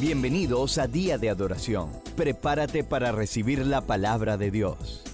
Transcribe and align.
Bienvenidos 0.00 0.78
a 0.78 0.88
Día 0.88 1.18
de 1.18 1.30
Adoración. 1.30 1.92
Prepárate 2.16 2.82
para 2.82 3.12
recibir 3.12 3.64
la 3.64 3.86
palabra 3.86 4.36
de 4.36 4.50
Dios. 4.50 5.04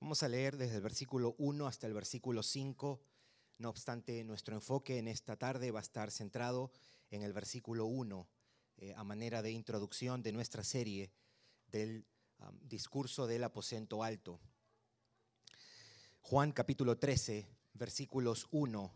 Vamos 0.00 0.24
a 0.24 0.28
leer 0.28 0.56
desde 0.56 0.74
el 0.74 0.82
versículo 0.82 1.36
1 1.38 1.68
hasta 1.68 1.86
el 1.86 1.94
versículo 1.94 2.42
5. 2.42 3.00
No 3.58 3.70
obstante, 3.70 4.24
nuestro 4.24 4.56
enfoque 4.56 4.98
en 4.98 5.06
esta 5.06 5.36
tarde 5.36 5.70
va 5.70 5.78
a 5.78 5.82
estar 5.82 6.10
centrado 6.10 6.72
en 7.10 7.22
el 7.22 7.32
versículo 7.32 7.86
1, 7.86 8.28
eh, 8.78 8.92
a 8.96 9.04
manera 9.04 9.40
de 9.40 9.52
introducción 9.52 10.24
de 10.24 10.32
nuestra 10.32 10.64
serie 10.64 11.12
del 11.68 12.08
discurso 12.62 13.28
del 13.28 13.44
aposento 13.44 14.02
alto. 14.02 14.40
Juan 16.22 16.50
capítulo 16.50 16.98
13, 16.98 17.48
versículos 17.74 18.48
1 18.50 18.92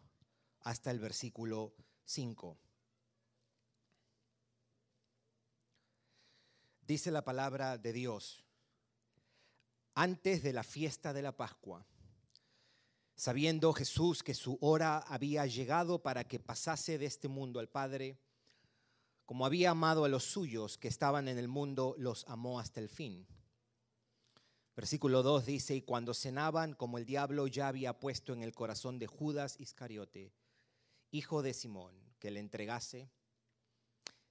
hasta 0.62 0.90
el 0.90 0.98
versículo 0.98 1.74
5. 1.76 1.91
Dice 6.86 7.10
la 7.10 7.24
palabra 7.24 7.78
de 7.78 7.92
Dios, 7.92 8.44
antes 9.94 10.42
de 10.42 10.52
la 10.52 10.62
fiesta 10.62 11.12
de 11.12 11.22
la 11.22 11.36
Pascua, 11.36 11.86
sabiendo 13.14 13.72
Jesús 13.72 14.22
que 14.22 14.34
su 14.34 14.58
hora 14.60 14.98
había 14.98 15.46
llegado 15.46 16.02
para 16.02 16.24
que 16.24 16.40
pasase 16.40 16.98
de 16.98 17.06
este 17.06 17.28
mundo 17.28 17.60
al 17.60 17.68
Padre, 17.68 18.18
como 19.24 19.46
había 19.46 19.70
amado 19.70 20.04
a 20.04 20.08
los 20.08 20.24
suyos 20.24 20.76
que 20.76 20.88
estaban 20.88 21.28
en 21.28 21.38
el 21.38 21.48
mundo, 21.48 21.94
los 21.98 22.26
amó 22.28 22.58
hasta 22.58 22.80
el 22.80 22.88
fin. 22.88 23.26
Versículo 24.74 25.22
2 25.22 25.46
dice, 25.46 25.76
y 25.76 25.82
cuando 25.82 26.14
cenaban, 26.14 26.74
como 26.74 26.98
el 26.98 27.06
diablo 27.06 27.46
ya 27.46 27.68
había 27.68 27.98
puesto 28.00 28.32
en 28.32 28.42
el 28.42 28.54
corazón 28.54 28.98
de 28.98 29.06
Judas 29.06 29.56
Iscariote, 29.60 30.32
hijo 31.12 31.42
de 31.42 31.52
Simón, 31.52 31.94
que 32.18 32.30
le 32.30 32.40
entregase, 32.40 33.10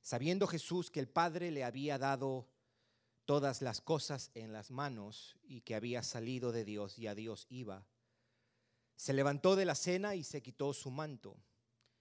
sabiendo 0.01 0.47
Jesús 0.47 0.89
que 0.89 0.99
el 0.99 1.07
Padre 1.07 1.51
le 1.51 1.63
había 1.63 1.97
dado 1.97 2.49
todas 3.25 3.61
las 3.61 3.81
cosas 3.81 4.31
en 4.33 4.51
las 4.51 4.71
manos 4.71 5.37
y 5.43 5.61
que 5.61 5.75
había 5.75 6.01
salido 6.01 6.51
de 6.51 6.65
Dios 6.65 6.97
y 6.97 7.07
a 7.07 7.15
Dios 7.15 7.45
iba, 7.49 7.85
se 8.95 9.13
levantó 9.13 9.55
de 9.55 9.65
la 9.65 9.75
cena 9.75 10.15
y 10.15 10.23
se 10.23 10.41
quitó 10.41 10.73
su 10.73 10.89
manto 10.89 11.37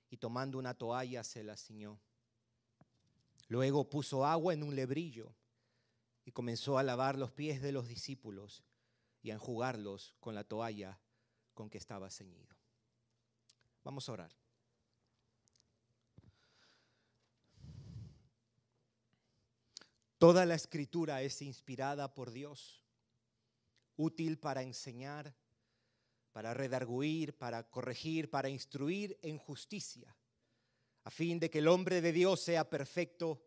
y 0.08 0.16
tomando 0.16 0.58
una 0.58 0.74
toalla 0.74 1.24
se 1.24 1.44
la 1.44 1.56
ciñó. 1.56 2.00
Luego 3.48 3.88
puso 3.88 4.24
agua 4.24 4.54
en 4.54 4.62
un 4.62 4.74
lebrillo 4.74 5.34
y 6.24 6.32
comenzó 6.32 6.78
a 6.78 6.82
lavar 6.82 7.18
los 7.18 7.32
pies 7.32 7.60
de 7.60 7.72
los 7.72 7.86
discípulos 7.86 8.64
y 9.22 9.30
a 9.30 9.34
enjugarlos 9.34 10.14
con 10.20 10.34
la 10.34 10.44
toalla 10.44 10.98
con 11.52 11.68
que 11.68 11.78
estaba 11.78 12.10
ceñido. 12.10 12.56
Vamos 13.84 14.08
a 14.08 14.12
orar. 14.12 14.39
Toda 20.20 20.44
la 20.44 20.54
escritura 20.54 21.22
es 21.22 21.40
inspirada 21.40 22.12
por 22.12 22.30
Dios, 22.30 22.84
útil 23.96 24.38
para 24.38 24.62
enseñar, 24.62 25.34
para 26.32 26.52
redarguir, 26.52 27.38
para 27.38 27.62
corregir, 27.70 28.28
para 28.28 28.50
instruir 28.50 29.18
en 29.22 29.38
justicia, 29.38 30.14
a 31.04 31.10
fin 31.10 31.40
de 31.40 31.48
que 31.48 31.60
el 31.60 31.68
hombre 31.68 32.02
de 32.02 32.12
Dios 32.12 32.42
sea 32.42 32.68
perfecto, 32.68 33.42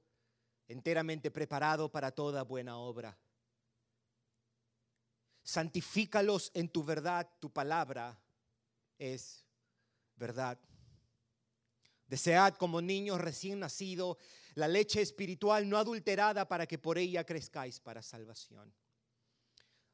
enteramente 0.68 1.30
preparado 1.30 1.92
para 1.92 2.10
toda 2.10 2.42
buena 2.42 2.76
obra. 2.80 3.16
Santifícalos 5.44 6.50
en 6.56 6.70
tu 6.70 6.84
verdad, 6.84 7.30
tu 7.40 7.52
palabra 7.52 8.20
es 8.98 9.46
verdad. 10.16 10.60
Desead 12.08 12.56
como 12.56 12.82
niños 12.82 13.22
recién 13.22 13.60
nacidos 13.60 14.18
la 14.56 14.68
leche 14.68 15.02
espiritual 15.02 15.68
no 15.68 15.78
adulterada 15.78 16.48
para 16.48 16.68
que 16.68 16.78
por 16.78 16.98
ella 16.98 17.26
crezcáis 17.26 17.80
para 17.80 18.02
salvación. 18.02 18.74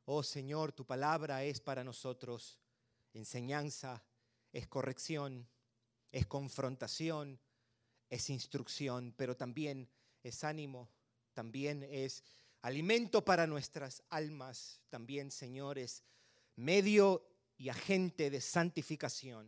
Oh 0.05 0.23
Señor, 0.23 0.71
tu 0.71 0.85
palabra 0.85 1.43
es 1.43 1.61
para 1.61 1.83
nosotros 1.83 2.59
enseñanza, 3.13 4.03
es 4.51 4.67
corrección, 4.67 5.47
es 6.11 6.25
confrontación, 6.25 7.39
es 8.09 8.29
instrucción, 8.29 9.13
pero 9.15 9.37
también 9.37 9.89
es 10.23 10.43
ánimo, 10.43 10.89
también 11.33 11.83
es 11.83 12.23
alimento 12.61 13.23
para 13.23 13.47
nuestras 13.47 14.03
almas, 14.09 14.81
también, 14.89 15.31
Señor, 15.31 15.77
es 15.77 16.03
medio 16.55 17.25
y 17.57 17.69
agente 17.69 18.29
de 18.29 18.41
santificación. 18.41 19.47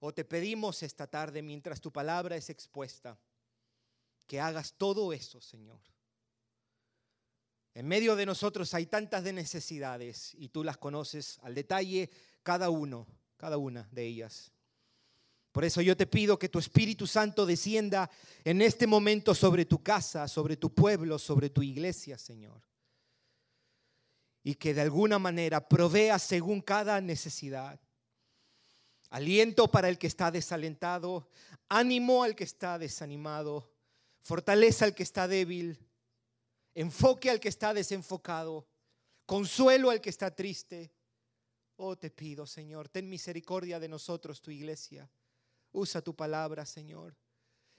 O 0.00 0.12
te 0.12 0.24
pedimos 0.24 0.82
esta 0.82 1.06
tarde, 1.06 1.42
mientras 1.42 1.80
tu 1.80 1.92
palabra 1.92 2.36
es 2.36 2.50
expuesta, 2.50 3.18
que 4.32 4.40
hagas 4.40 4.72
todo 4.78 5.12
eso, 5.12 5.42
Señor. 5.42 5.78
En 7.74 7.86
medio 7.86 8.16
de 8.16 8.24
nosotros 8.24 8.72
hay 8.72 8.86
tantas 8.86 9.24
de 9.24 9.34
necesidades 9.34 10.34
y 10.38 10.48
tú 10.48 10.64
las 10.64 10.78
conoces 10.78 11.38
al 11.42 11.54
detalle, 11.54 12.08
cada 12.42 12.70
uno, 12.70 13.06
cada 13.36 13.58
una 13.58 13.86
de 13.92 14.06
ellas. 14.06 14.50
Por 15.52 15.66
eso 15.66 15.82
yo 15.82 15.98
te 15.98 16.06
pido 16.06 16.38
que 16.38 16.48
tu 16.48 16.58
Espíritu 16.58 17.06
Santo 17.06 17.44
descienda 17.44 18.10
en 18.42 18.62
este 18.62 18.86
momento 18.86 19.34
sobre 19.34 19.66
tu 19.66 19.82
casa, 19.82 20.26
sobre 20.26 20.56
tu 20.56 20.72
pueblo, 20.72 21.18
sobre 21.18 21.50
tu 21.50 21.62
iglesia, 21.62 22.16
Señor. 22.16 22.62
Y 24.42 24.54
que 24.54 24.72
de 24.72 24.80
alguna 24.80 25.18
manera 25.18 25.68
provea 25.68 26.18
según 26.18 26.62
cada 26.62 27.02
necesidad. 27.02 27.78
Aliento 29.10 29.70
para 29.70 29.90
el 29.90 29.98
que 29.98 30.06
está 30.06 30.30
desalentado, 30.30 31.28
ánimo 31.68 32.22
al 32.22 32.34
que 32.34 32.44
está 32.44 32.78
desanimado, 32.78 33.71
fortaleza 34.22 34.84
al 34.84 34.94
que 34.94 35.02
está 35.02 35.28
débil, 35.28 35.78
enfoque 36.74 37.30
al 37.30 37.40
que 37.40 37.48
está 37.48 37.74
desenfocado, 37.74 38.66
consuelo 39.26 39.90
al 39.90 40.00
que 40.00 40.10
está 40.10 40.34
triste. 40.34 40.92
Oh, 41.76 41.96
te 41.96 42.10
pido, 42.10 42.46
Señor, 42.46 42.88
ten 42.88 43.08
misericordia 43.08 43.78
de 43.80 43.88
nosotros, 43.88 44.40
tu 44.40 44.50
iglesia. 44.50 45.10
Usa 45.72 46.00
tu 46.00 46.14
palabra, 46.14 46.64
Señor. 46.64 47.16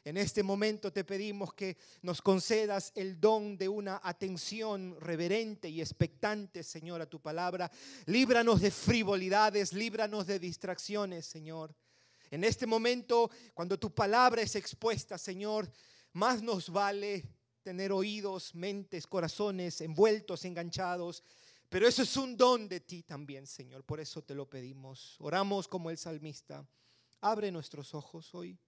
En 0.06 0.18
este 0.18 0.44
momento 0.44 0.92
te 0.92 1.06
pedimos 1.06 1.54
que 1.54 1.78
nos 2.02 2.22
concedas 2.22 2.92
el 2.94 3.22
don 3.22 3.58
de 3.58 3.70
una 3.70 4.02
atención 4.04 4.98
reverente 5.00 5.70
y 5.70 5.80
expectante, 5.80 6.62
Señor, 6.62 7.02
a 7.02 7.06
tu 7.06 7.22
palabra. 7.22 7.72
Líbranos 8.08 8.60
de 8.60 8.70
frivolidades, 8.70 9.72
líbranos 9.72 10.28
de 10.28 10.40
distracciones, 10.40 11.26
Señor. 11.26 11.74
En 12.32 12.44
este 12.44 12.66
momento, 12.66 13.32
cuando 13.54 13.80
tu 13.80 13.94
palabra 13.94 14.42
es 14.42 14.58
expuesta, 14.58 15.18
Señor, 15.18 15.72
más 16.14 16.42
nos 16.42 16.70
vale 16.70 17.26
tener 17.64 17.92
oídos, 17.92 18.54
mentes, 18.54 19.08
corazones 19.08 19.82
envueltos, 19.82 20.46
enganchados. 20.46 21.24
Pero 21.70 21.88
eso 21.88 22.04
es 22.04 22.16
un 22.18 22.38
don 22.38 22.70
de 22.70 22.82
ti 22.82 23.02
también, 23.02 23.48
Señor. 23.48 23.84
Por 23.84 24.00
eso 24.00 24.22
te 24.22 24.36
lo 24.36 24.48
pedimos. 24.48 25.16
Oramos 25.20 25.68
como 25.68 25.90
el 25.90 25.98
salmista. 25.98 26.68
Abre 27.22 27.52
nuestros 27.52 27.96
ojos 27.96 28.36
hoy 28.36 28.60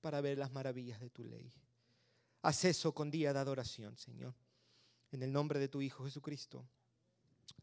para 0.00 0.20
ver 0.20 0.38
las 0.38 0.50
maravillas 0.50 1.00
de 1.00 1.10
tu 1.10 1.24
ley. 1.24 1.52
Haz 2.42 2.64
eso 2.64 2.94
con 2.94 3.10
día 3.10 3.32
de 3.34 3.38
adoración, 3.40 3.96
Señor. 3.98 4.34
En 5.12 5.22
el 5.22 5.32
nombre 5.32 5.58
de 5.58 5.68
tu 5.68 5.82
Hijo 5.82 6.04
Jesucristo. 6.04 6.64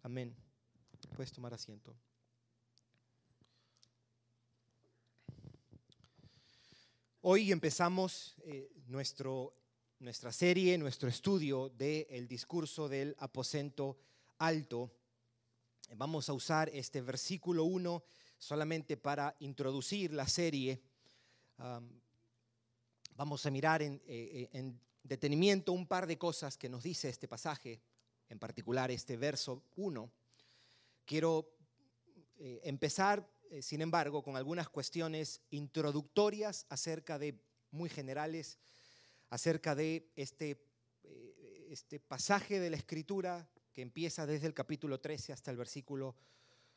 Amén. 0.04 0.36
Puedes 1.16 1.32
tomar 1.32 1.54
asiento. 1.54 1.96
Hoy 7.30 7.52
empezamos 7.52 8.38
eh, 8.46 8.72
nuestro, 8.88 9.54
nuestra 10.00 10.32
serie, 10.32 10.78
nuestro 10.78 11.10
estudio 11.10 11.68
del 11.68 12.26
discurso 12.26 12.88
del 12.88 13.18
aposento 13.20 13.98
alto. 14.38 14.94
Vamos 15.98 16.30
a 16.30 16.34
usar 16.34 16.70
este 16.70 17.02
versículo 17.02 17.66
1 17.66 18.02
solamente 18.38 18.96
para 18.96 19.36
introducir 19.40 20.14
la 20.14 20.26
serie. 20.26 20.82
vamos 23.18 23.46
a 23.46 23.52
mirar 23.52 23.82
en, 23.82 24.02
eh, 24.08 24.48
en 24.54 24.80
detenimiento 25.04 25.74
un 25.74 25.86
par 25.86 26.08
de 26.08 26.18
cosas 26.18 26.58
que 26.58 26.70
nos 26.70 26.84
dice 26.84 27.10
este 27.10 27.28
pasaje, 27.28 27.82
en 28.30 28.40
particular 28.40 28.90
este 28.90 29.18
verso 29.18 29.66
1. 29.76 30.10
Quiero 31.04 31.58
eh, 32.40 32.62
empezar 32.66 33.28
eh, 33.52 33.62
sin 33.62 33.82
embargo, 33.82 34.24
con 34.24 34.36
algunas 34.36 34.70
cuestiones 34.70 35.42
introductorias 35.50 36.66
acerca 36.70 37.18
de, 37.20 37.40
muy 37.72 37.90
generales, 37.90 38.58
acerca 39.30 39.76
de 39.76 40.10
este, 40.16 40.62
eh, 41.04 41.68
este 41.70 42.00
pasaje 42.00 42.60
de 42.60 42.70
la 42.70 42.78
Escritura 42.78 43.50
que 43.74 43.82
empieza 43.82 44.26
desde 44.26 44.48
el 44.48 44.54
capítulo 44.54 45.00
13 45.00 45.34
hasta 45.34 45.52
el 45.52 45.58
versículo 45.58 46.16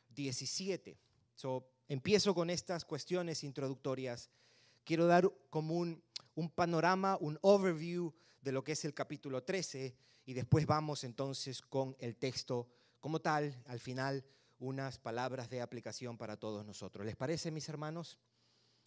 17. 0.09 0.97
So, 1.35 1.67
empiezo 1.87 2.35
con 2.35 2.49
estas 2.49 2.85
cuestiones 2.85 3.43
introductorias. 3.43 4.29
Quiero 4.83 5.07
dar 5.07 5.31
como 5.49 5.75
un, 5.75 6.03
un 6.35 6.49
panorama, 6.49 7.17
un 7.19 7.37
overview 7.41 8.13
de 8.41 8.51
lo 8.51 8.63
que 8.63 8.73
es 8.73 8.85
el 8.85 8.93
capítulo 8.93 9.43
13 9.43 9.95
y 10.25 10.33
después 10.33 10.65
vamos 10.65 11.03
entonces 11.03 11.61
con 11.61 11.95
el 11.99 12.15
texto 12.15 12.67
como 12.99 13.19
tal, 13.19 13.63
al 13.65 13.79
final 13.79 14.23
unas 14.61 14.97
palabras 14.97 15.49
de 15.49 15.59
aplicación 15.59 16.17
para 16.17 16.37
todos 16.37 16.65
nosotros. 16.65 17.05
¿Les 17.05 17.17
parece, 17.17 17.51
mis 17.51 17.67
hermanos? 17.67 18.17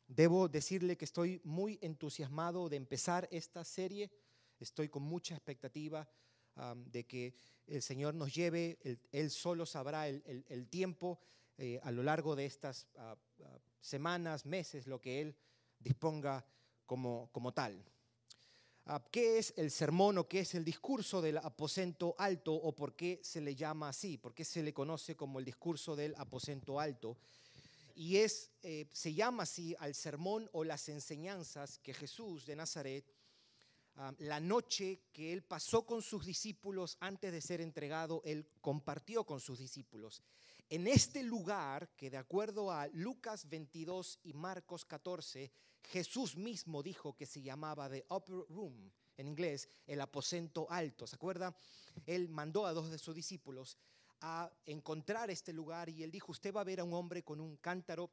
debo 0.07 0.49
decirle 0.49 0.97
que 0.97 1.05
estoy 1.05 1.41
muy 1.45 1.79
entusiasmado 1.83 2.69
de 2.69 2.77
empezar 2.77 3.29
esta 3.31 3.65
serie. 3.65 4.11
Estoy 4.59 4.89
con 4.89 5.03
mucha 5.03 5.35
expectativa 5.35 6.09
de 6.77 7.05
que 7.05 7.35
el 7.67 7.83
Señor 7.83 8.15
nos 8.15 8.33
lleve, 8.35 8.79
Él, 9.11 9.31
solo 9.31 9.67
sabrá 9.67 10.07
el, 10.09 10.69
tiempo 10.69 11.19
eh, 11.57 11.81
a 11.83 11.91
lo 11.91 12.03
largo 12.03 12.37
de 12.37 12.47
estas 12.47 12.87
ah, 12.97 13.17
ah, 13.43 13.59
semanas, 13.81 14.47
meses, 14.47 14.87
lo 14.87 15.01
que 15.01 15.21
Él 15.21 15.37
disponga 15.79 16.47
como, 16.87 17.29
como 17.33 17.53
tal. 17.53 17.85
Ah, 18.87 19.03
¿Qué 19.11 19.39
es 19.39 19.55
el 19.57 19.71
sermón 19.71 20.19
o 20.19 20.29
qué 20.29 20.41
es 20.41 20.55
el 20.55 20.65
discurso 20.65 21.23
del 21.23 21.39
aposento 21.39 22.15
alto 22.19 22.53
o 22.53 22.73
por 22.73 22.95
qué 22.95 23.21
se 23.23 23.41
le 23.41 23.55
llama 23.55 23.89
así? 23.89 24.19
¿Por 24.19 24.35
qué 24.35 24.45
se 24.45 24.63
le 24.63 24.75
conoce 24.75 25.17
como 25.17 25.39
el 25.39 25.45
discurso 25.45 25.97
del 25.97 26.15
aposento 26.19 26.79
alto? 26.79 27.17
Y 27.95 28.17
es, 28.17 28.51
eh, 28.63 28.87
se 28.93 29.15
llama 29.15 29.45
así 29.45 29.75
al 29.79 29.95
sermón 29.95 30.51
o 30.53 30.65
las 30.65 30.89
enseñanzas 30.89 31.79
que 31.79 31.95
Jesús 31.95 32.45
de 32.45 32.57
Nazaret 32.57 33.05
la 34.19 34.41
noche 34.41 35.03
que 35.13 35.33
él 35.33 35.43
pasó 35.43 35.87
con 35.87 36.03
sus 36.03 36.27
discípulos 36.27 36.97
antes 37.01 37.33
de 37.33 37.41
ser 37.41 37.61
entregado, 37.61 38.23
él 38.25 38.49
compartió 38.61 39.25
con 39.25 39.41
sus 39.41 39.59
discípulos. 39.59 40.23
En 40.71 40.87
este 40.87 41.23
lugar, 41.23 41.91
que 41.97 42.11
de 42.11 42.17
acuerdo 42.17 42.71
a 42.71 42.87
Lucas 42.89 43.49
22 43.49 44.21
y 44.25 44.33
Marcos 44.33 44.85
14, 44.85 45.53
Jesús 45.83 46.37
mismo 46.37 46.83
dijo 46.83 47.15
que 47.15 47.27
se 47.27 47.43
llamaba 47.43 47.91
The 47.91 48.07
Upper 48.09 48.47
Room, 48.49 48.91
en 49.17 49.29
inglés, 49.29 49.69
el 49.87 50.01
aposento 50.01 50.67
alto. 50.71 51.07
¿Se 51.07 51.17
acuerda? 51.17 51.55
Él 52.07 52.29
mandó 52.29 52.67
a 52.67 52.73
dos 52.73 52.91
de 52.91 52.99
sus 52.99 53.15
discípulos 53.15 53.77
a 54.21 54.51
encontrar 54.65 55.31
este 55.31 55.53
lugar 55.53 55.91
y 55.91 56.03
él 56.03 56.11
dijo, 56.11 56.33
usted 56.33 56.53
va 56.55 56.63
a 56.63 56.65
ver 56.65 56.81
a 56.81 56.85
un 56.85 56.95
hombre 56.95 57.23
con 57.23 57.41
un 57.41 57.57
cántaro 57.59 58.11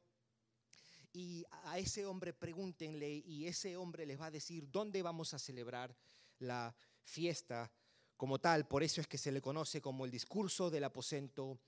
y 1.12 1.44
a 1.64 1.78
ese 1.78 2.06
hombre 2.06 2.32
pregúntenle 2.32 3.10
y 3.26 3.46
ese 3.46 3.76
hombre 3.76 4.06
les 4.06 4.20
va 4.20 4.26
a 4.26 4.30
decir 4.30 4.70
dónde 4.70 5.02
vamos 5.02 5.34
a 5.34 5.38
celebrar 5.38 5.96
la 6.38 6.74
fiesta 7.02 7.72
como 8.16 8.38
tal. 8.38 8.68
Por 8.68 8.82
eso 8.82 9.00
es 9.00 9.06
que 9.06 9.18
se 9.18 9.32
le 9.32 9.40
conoce 9.40 9.80
como 9.80 10.04
el 10.04 10.10
discurso 10.10 10.70
del 10.70 10.84
aposento 10.84 11.58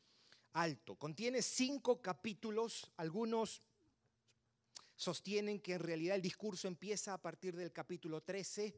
alto. 0.55 0.97
Contiene 0.97 1.43
cinco 1.43 2.01
capítulos, 2.01 2.91
algunos 2.97 3.63
sostienen 4.97 5.61
que 5.61 5.75
en 5.75 5.81
realidad 5.81 6.17
el 6.17 6.23
discurso 6.23 6.69
empieza 6.69 7.13
a 7.13 7.21
partir 7.21 7.57
del 7.57 7.73
capítulo 7.73 8.23
13 8.23 8.75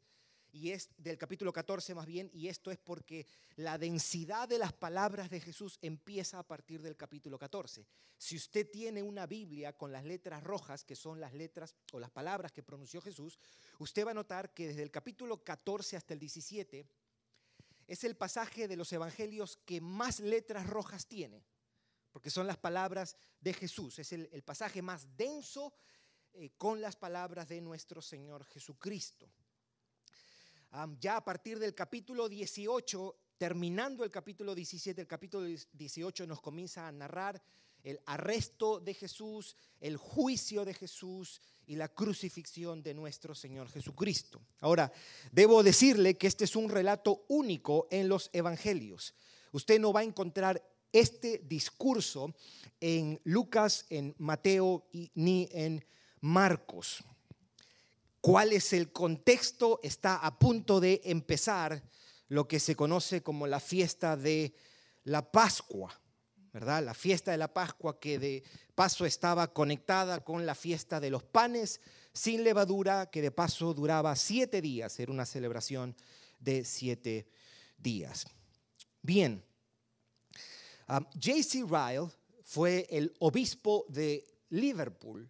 y 0.52 0.70
es 0.70 0.88
del 0.96 1.18
capítulo 1.18 1.52
14 1.52 1.94
más 1.94 2.06
bien, 2.06 2.30
y 2.32 2.48
esto 2.48 2.70
es 2.70 2.78
porque 2.78 3.26
la 3.56 3.76
densidad 3.76 4.48
de 4.48 4.58
las 4.58 4.72
palabras 4.72 5.28
de 5.28 5.40
Jesús 5.40 5.78
empieza 5.82 6.38
a 6.38 6.46
partir 6.46 6.80
del 6.80 6.96
capítulo 6.96 7.38
14. 7.38 7.86
Si 8.16 8.36
usted 8.36 8.70
tiene 8.70 9.02
una 9.02 9.26
Biblia 9.26 9.74
con 9.74 9.92
las 9.92 10.04
letras 10.04 10.42
rojas, 10.42 10.84
que 10.84 10.96
son 10.96 11.20
las 11.20 11.34
letras 11.34 11.74
o 11.92 12.00
las 12.00 12.10
palabras 12.10 12.52
que 12.52 12.62
pronunció 12.62 13.02
Jesús, 13.02 13.38
usted 13.78 14.06
va 14.06 14.12
a 14.12 14.14
notar 14.14 14.54
que 14.54 14.68
desde 14.68 14.82
el 14.82 14.90
capítulo 14.90 15.44
14 15.44 15.98
hasta 15.98 16.14
el 16.14 16.20
17 16.20 16.86
es 17.86 18.04
el 18.04 18.16
pasaje 18.16 18.66
de 18.66 18.76
los 18.76 18.92
evangelios 18.92 19.58
que 19.66 19.82
más 19.82 20.20
letras 20.20 20.66
rojas 20.66 21.06
tiene, 21.06 21.44
porque 22.16 22.30
son 22.30 22.46
las 22.46 22.56
palabras 22.56 23.14
de 23.42 23.52
Jesús, 23.52 23.98
es 23.98 24.10
el, 24.12 24.42
pasaje 24.42 24.80
más 24.80 25.06
denso 25.18 25.74
eh, 26.32 26.48
con 26.56 26.80
las 26.80 26.96
palabras 26.96 27.46
de 27.46 27.60
nuestro 27.60 28.00
Señor 28.00 28.42
Jesucristo 28.46 29.28
ya 30.98 31.16
a 31.16 31.24
partir 31.24 31.58
del 31.58 31.74
capítulo 31.74 32.28
18, 32.28 33.16
terminando 33.38 34.04
el 34.04 34.10
capítulo 34.10 34.54
17, 34.54 35.00
el 35.00 35.06
capítulo 35.06 35.46
18 35.72 36.26
nos 36.26 36.40
comienza 36.40 36.86
a 36.86 36.92
narrar 36.92 37.40
el 37.82 38.00
arresto 38.06 38.80
de 38.80 38.94
Jesús, 38.94 39.56
el 39.80 39.96
juicio 39.96 40.64
de 40.64 40.74
Jesús 40.74 41.40
y 41.66 41.76
la 41.76 41.88
crucifixión 41.88 42.82
de 42.82 42.94
nuestro 42.94 43.34
Señor 43.34 43.68
Jesucristo. 43.68 44.40
Ahora, 44.60 44.92
debo 45.30 45.62
decirle 45.62 46.16
que 46.18 46.26
este 46.26 46.44
es 46.44 46.56
un 46.56 46.68
relato 46.68 47.24
único 47.28 47.86
en 47.90 48.08
los 48.08 48.28
evangelios. 48.32 49.14
Usted 49.52 49.80
no 49.80 49.92
va 49.92 50.00
a 50.00 50.04
encontrar 50.04 50.62
este 50.92 51.42
discurso 51.44 52.34
en 52.80 53.20
Lucas, 53.24 53.86
en 53.90 54.14
Mateo 54.18 54.86
y, 54.92 55.10
ni 55.14 55.48
en 55.52 55.84
Marcos 56.20 57.04
cuál 58.26 58.52
es 58.52 58.72
el 58.72 58.90
contexto, 58.90 59.78
está 59.84 60.16
a 60.16 60.36
punto 60.36 60.80
de 60.80 61.00
empezar 61.04 61.84
lo 62.26 62.48
que 62.48 62.58
se 62.58 62.74
conoce 62.74 63.22
como 63.22 63.46
la 63.46 63.60
fiesta 63.60 64.16
de 64.16 64.52
la 65.04 65.30
Pascua, 65.30 65.96
¿verdad? 66.52 66.82
La 66.82 66.92
fiesta 66.92 67.30
de 67.30 67.36
la 67.36 67.54
Pascua 67.54 68.00
que 68.00 68.18
de 68.18 68.42
paso 68.74 69.06
estaba 69.06 69.52
conectada 69.52 70.24
con 70.24 70.44
la 70.44 70.56
fiesta 70.56 70.98
de 70.98 71.10
los 71.10 71.22
panes 71.22 71.80
sin 72.14 72.42
levadura, 72.42 73.12
que 73.12 73.22
de 73.22 73.30
paso 73.30 73.72
duraba 73.74 74.16
siete 74.16 74.60
días, 74.60 74.98
era 74.98 75.12
una 75.12 75.24
celebración 75.24 75.94
de 76.40 76.64
siete 76.64 77.28
días. 77.78 78.26
Bien, 79.02 79.45
J.C. 80.88 81.64
Ryle 81.68 82.08
fue 82.42 82.86
el 82.90 83.14
obispo 83.18 83.84
de 83.88 84.24
Liverpool 84.50 85.28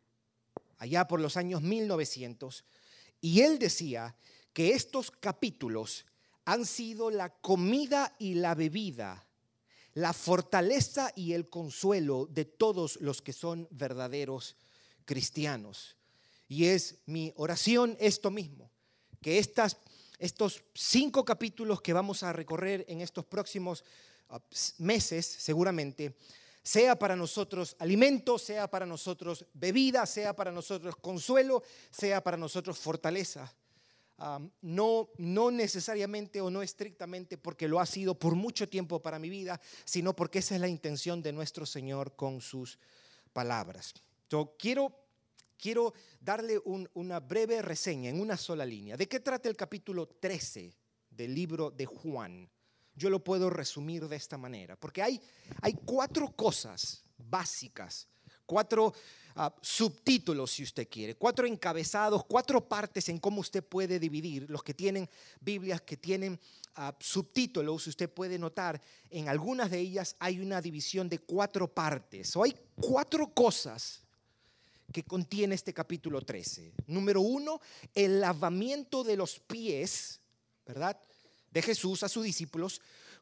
allá 0.78 1.08
por 1.08 1.20
los 1.20 1.36
años 1.36 1.62
1900 1.62 2.64
y 3.20 3.40
él 3.40 3.58
decía 3.58 4.14
que 4.52 4.72
estos 4.72 5.10
capítulos 5.10 6.06
han 6.44 6.64
sido 6.64 7.10
la 7.10 7.30
comida 7.30 8.14
y 8.18 8.34
la 8.34 8.54
bebida, 8.54 9.26
la 9.94 10.12
fortaleza 10.12 11.12
y 11.16 11.32
el 11.32 11.48
consuelo 11.48 12.26
de 12.26 12.44
todos 12.44 13.00
los 13.00 13.22
que 13.22 13.32
son 13.32 13.66
verdaderos 13.70 14.56
cristianos. 15.04 15.96
Y 16.48 16.66
es 16.66 16.98
mi 17.06 17.32
oración 17.36 17.96
esto 17.98 18.30
mismo, 18.30 18.70
que 19.20 19.38
estas, 19.38 19.78
estos 20.18 20.62
cinco 20.74 21.24
capítulos 21.24 21.80
que 21.80 21.92
vamos 21.92 22.22
a 22.22 22.32
recorrer 22.32 22.84
en 22.88 23.00
estos 23.00 23.24
próximos 23.24 23.84
meses, 24.78 25.26
seguramente, 25.26 26.16
sea 26.66 26.98
para 26.98 27.14
nosotros 27.14 27.76
alimento, 27.78 28.38
sea 28.38 28.68
para 28.68 28.84
nosotros 28.84 29.46
bebida, 29.54 30.04
sea 30.04 30.34
para 30.34 30.50
nosotros 30.50 30.96
consuelo, 30.96 31.62
sea 31.90 32.20
para 32.22 32.36
nosotros 32.36 32.76
fortaleza. 32.78 33.54
no, 34.62 35.10
no 35.18 35.50
necesariamente 35.50 36.40
o 36.40 36.50
no 36.50 36.62
estrictamente 36.62 37.38
porque 37.38 37.68
lo 37.68 37.78
ha 37.78 37.86
sido 37.86 38.18
por 38.18 38.34
mucho 38.34 38.68
tiempo 38.68 39.00
para 39.00 39.20
mi 39.20 39.30
vida, 39.30 39.60
sino 39.84 40.16
porque 40.16 40.40
esa 40.40 40.56
es 40.56 40.60
la 40.60 40.68
intención 40.68 41.22
de 41.22 41.32
nuestro 41.32 41.66
Señor 41.66 42.16
con 42.16 42.40
sus 42.40 42.78
palabras. 43.32 43.94
Yo 44.28 44.56
quiero, 44.58 44.92
quiero 45.56 45.94
darle 46.18 46.60
una 46.94 47.20
breve 47.20 47.62
reseña 47.62 48.10
en 48.10 48.20
una 48.20 48.36
sola 48.36 48.66
línea. 48.66 48.96
¿De 48.96 49.06
qué 49.06 49.20
trata 49.20 49.48
el 49.48 49.54
capítulo 49.54 50.08
13 50.08 50.74
del 51.10 51.32
libro 51.32 51.70
de 51.70 51.86
Juan? 51.86 52.50
Yo 52.96 53.10
lo 53.10 53.22
puedo 53.22 53.50
resumir 53.50 54.08
de 54.08 54.16
esta 54.16 54.38
manera, 54.38 54.76
porque 54.76 55.02
hay, 55.02 55.20
hay 55.60 55.74
cuatro 55.84 56.34
cosas 56.34 57.04
básicas, 57.18 58.08
cuatro 58.46 58.94
ah, 59.34 59.54
subtítulos, 59.60 60.52
si 60.52 60.62
usted 60.62 60.88
quiere, 60.88 61.14
cuatro 61.14 61.46
encabezados, 61.46 62.24
cuatro 62.24 62.66
partes 62.66 63.08
en 63.10 63.18
cómo 63.18 63.40
usted 63.40 63.62
puede 63.62 63.98
dividir. 63.98 64.48
Los 64.48 64.62
que 64.62 64.72
tienen 64.72 65.08
Biblias 65.40 65.82
que 65.82 65.98
tienen 65.98 66.40
ah, 66.76 66.96
subtítulos, 66.98 67.86
usted 67.86 68.08
puede 68.08 68.38
notar, 68.38 68.80
en 69.10 69.28
algunas 69.28 69.70
de 69.70 69.78
ellas 69.78 70.16
hay 70.18 70.40
una 70.40 70.62
división 70.62 71.08
de 71.08 71.18
cuatro 71.18 71.68
partes, 71.68 72.34
o 72.36 72.44
hay 72.44 72.56
cuatro 72.80 73.28
cosas 73.34 74.02
que 74.92 75.02
contiene 75.02 75.54
este 75.54 75.74
capítulo 75.74 76.22
13. 76.22 76.72
Número 76.86 77.20
uno, 77.20 77.60
el 77.94 78.20
lavamiento 78.20 79.04
de 79.04 79.16
los 79.16 79.40
pies, 79.40 80.20
¿verdad? 80.64 80.96
De 81.50 81.62
Jesús 81.62 82.02
a 82.02 82.08
sus 82.08 82.24
discípulos 82.24 82.80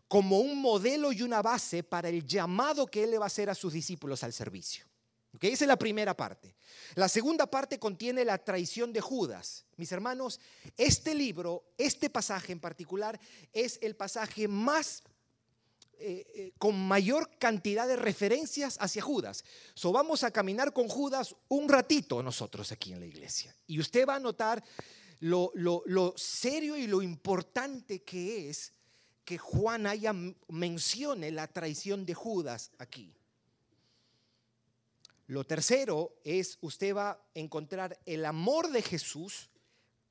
como 0.09 0.41
un 0.41 0.61
modelo 0.61 1.13
y 1.13 1.23
una 1.23 1.43
base 1.43 1.83
para 1.83 2.09
el 2.09 2.27
llamado 2.27 2.87
que 2.87 3.05
Él 3.05 3.13
le 3.13 3.19
va 3.19 3.25
a 3.25 3.29
hacer 3.29 3.49
a 3.51 3.55
sus 3.55 3.73
discípulos 3.73 4.23
al 4.23 4.33
servicio. 4.33 4.87
¿Okay? 5.35 5.53
Esa 5.53 5.65
es 5.65 5.69
la 5.69 5.79
primera 5.79 6.17
parte. 6.17 6.55
La 6.95 7.09
segunda 7.09 7.47
parte 7.47 7.79
contiene 7.79 8.25
la 8.25 8.39
traición 8.39 8.93
de 8.93 9.01
Judas. 9.01 9.65
Mis 9.77 9.91
hermanos, 9.91 10.39
este 10.77 11.15
libro, 11.15 11.65
este 11.77 12.09
pasaje 12.09 12.53
en 12.53 12.61
particular, 12.61 13.19
es 13.53 13.79
el 13.83 13.97
pasaje 13.97 14.47
más 14.47 15.03
eh, 15.99 16.27
eh, 16.35 16.53
con 16.59 16.77
mayor 16.87 17.31
cantidad 17.39 17.89
de 17.89 17.97
referencias 17.97 18.77
hacia 18.81 19.03
Judas. 19.03 19.45
So 19.75 19.91
vamos 19.91 20.23
a 20.23 20.31
caminar 20.31 20.73
con 20.73 20.89
Judas 20.89 21.35
un 21.49 21.69
ratito 21.69 22.23
nosotros 22.23 22.71
aquí 22.73 22.93
en 22.93 23.01
la 23.01 23.07
iglesia. 23.07 23.57
Y 23.67 23.81
usted 23.81 24.07
va 24.07 24.17
a 24.17 24.21
notar 24.21 24.63
lo, 25.25 26.13
serio 26.17 26.77
y 26.77 26.87
lo 26.87 27.01
importante 27.01 28.03
que 28.03 28.51
es 28.51 28.73
que 29.25 29.39
Juan 29.39 29.87
haya 29.87 30.15
mencione 30.49 31.31
la 31.31 31.47
traición 31.49 32.05
de 32.05 32.13
Judas 32.13 32.73
aquí. 32.79 33.15
Lo 35.27 35.45
tercero 35.45 36.15
es, 36.25 36.59
usted 36.61 36.95
va 36.95 37.13
a 37.13 37.21
encontrar 37.35 37.99
el 38.05 38.27
amor 38.27 38.71
de 38.71 38.83
Jesús 38.83 39.49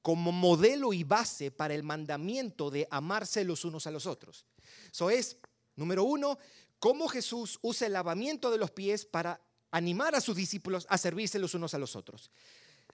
como 0.02 0.32
modelo 0.32 0.94
y 0.94 1.04
base 1.04 1.52
para 1.52 1.76
el 1.76 1.84
mandamiento 1.84 2.72
de 2.72 2.88
amarse 2.90 3.44
los 3.44 3.66
unos 3.66 3.86
a 3.86 3.92
los 3.92 4.08
otros. 4.08 4.46
Eso 4.92 5.12
es, 5.12 5.38
número 5.76 6.04
uno, 6.04 6.40
cómo 6.80 7.08
Jesús 7.08 7.60
usa 7.62 7.86
el 7.86 7.94
lavamiento 7.94 8.50
de 8.50 8.58
los 8.58 8.72
pies 8.72 9.06
para 9.06 9.40
animar 9.70 10.16
a 10.16 10.22
sus 10.22 10.36
discípulos 10.36 10.88
a 10.90 10.98
servirse 10.98 11.38
los 11.38 11.54
unos 11.54 11.76
a 11.76 11.78
los 11.78 11.96
otros. 11.96 12.32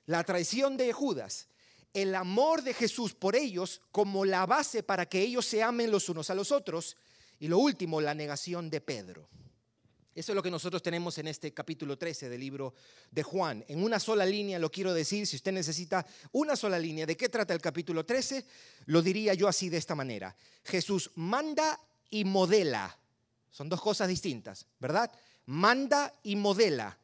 la 0.05 0.23
traición 0.23 0.75
de 0.75 0.91
Judas, 0.91 1.47
el 1.93 2.15
amor 2.15 2.61
de 2.63 2.73
Jesús 2.73 3.13
por 3.13 3.35
ellos 3.35 3.81
como 3.91 4.25
la 4.25 4.45
base 4.45 4.83
para 4.83 5.07
que 5.07 5.21
ellos 5.21 5.45
se 5.45 5.63
amen 5.63 5.91
los 5.91 6.09
unos 6.09 6.29
a 6.29 6.35
los 6.35 6.51
otros 6.51 6.97
y 7.39 7.47
lo 7.47 7.57
último, 7.57 8.01
la 8.01 8.13
negación 8.13 8.69
de 8.69 8.81
Pedro. 8.81 9.29
Eso 10.13 10.33
es 10.33 10.35
lo 10.35 10.43
que 10.43 10.51
nosotros 10.51 10.81
tenemos 10.81 11.17
en 11.17 11.27
este 11.27 11.53
capítulo 11.53 11.97
13 11.97 12.27
del 12.27 12.41
libro 12.41 12.73
de 13.09 13.23
Juan. 13.23 13.63
En 13.69 13.81
una 13.81 13.99
sola 13.99 14.25
línea 14.25 14.59
lo 14.59 14.69
quiero 14.69 14.93
decir, 14.93 15.25
si 15.25 15.37
usted 15.37 15.53
necesita 15.53 16.05
una 16.33 16.55
sola 16.57 16.77
línea, 16.77 17.05
¿de 17.05 17.15
qué 17.15 17.29
trata 17.29 17.53
el 17.53 17.61
capítulo 17.61 18.05
13? 18.05 18.45
Lo 18.87 19.01
diría 19.01 19.33
yo 19.33 19.47
así 19.47 19.69
de 19.69 19.77
esta 19.77 19.95
manera. 19.95 20.35
Jesús 20.65 21.11
manda 21.15 21.79
y 22.09 22.25
modela. 22.25 22.99
Son 23.49 23.69
dos 23.69 23.81
cosas 23.81 24.09
distintas, 24.09 24.65
¿verdad? 24.79 25.09
Manda 25.45 26.13
y 26.23 26.35
modela. 26.35 26.97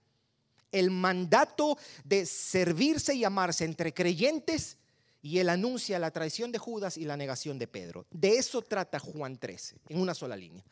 El 0.76 0.92
mandato 0.92 1.78
de 2.04 2.26
servirse 2.26 3.16
y 3.16 3.24
amarse 3.24 3.64
entre 3.66 3.94
creyentes 3.94 4.78
y 5.22 5.40
él 5.40 5.50
anuncia 5.50 5.98
la 5.98 6.12
traición 6.12 6.52
de 6.52 6.60
Judas 6.60 6.98
y 6.98 7.06
la 7.06 7.18
negación 7.18 7.58
de 7.58 7.66
Pedro. 7.66 8.06
De 8.12 8.38
eso 8.38 8.62
trata 8.62 9.00
Juan 9.00 9.40
13, 9.40 9.78
en 9.90 10.00
una 10.00 10.14
sola 10.14 10.36
línea. 10.36 10.64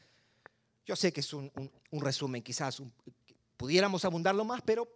Yo 0.85 0.95
sé 0.95 1.11
que 1.11 1.21
es 1.21 1.33
un, 1.33 1.51
resumen, 1.91 2.43
quizás 2.43 2.83
pudiéramos 3.57 4.05
abundarlo 4.05 4.45
más, 4.45 4.61
pero 4.61 4.87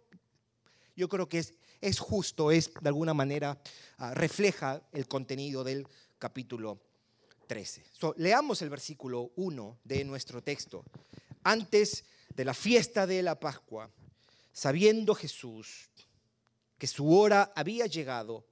yo 0.94 1.08
creo 1.08 1.28
que 1.28 1.44
es, 1.80 1.98
justo, 1.98 2.52
es 2.52 2.70
de 2.80 2.88
alguna 2.88 3.14
manera, 3.14 3.60
ah, 3.96 4.14
refleja 4.14 4.80
el 4.92 5.08
contenido 5.08 5.64
del 5.64 5.88
capítulo 6.20 6.80
13. 7.48 7.82
leamos 8.16 8.62
el 8.62 8.70
versículo 8.70 9.32
1 9.34 9.78
de 9.82 10.04
nuestro 10.04 10.40
texto. 10.40 10.84
Antes 11.42 12.04
de 12.32 12.44
la 12.44 12.54
fiesta 12.54 13.08
de 13.08 13.24
la 13.24 13.40
Pascua, 13.40 13.90
sabiendo 14.52 15.14
Jesús 15.14 15.88
que 16.78 16.86
su 16.86 17.12
hora 17.12 17.52
había 17.56 17.86
llegado, 17.86 18.46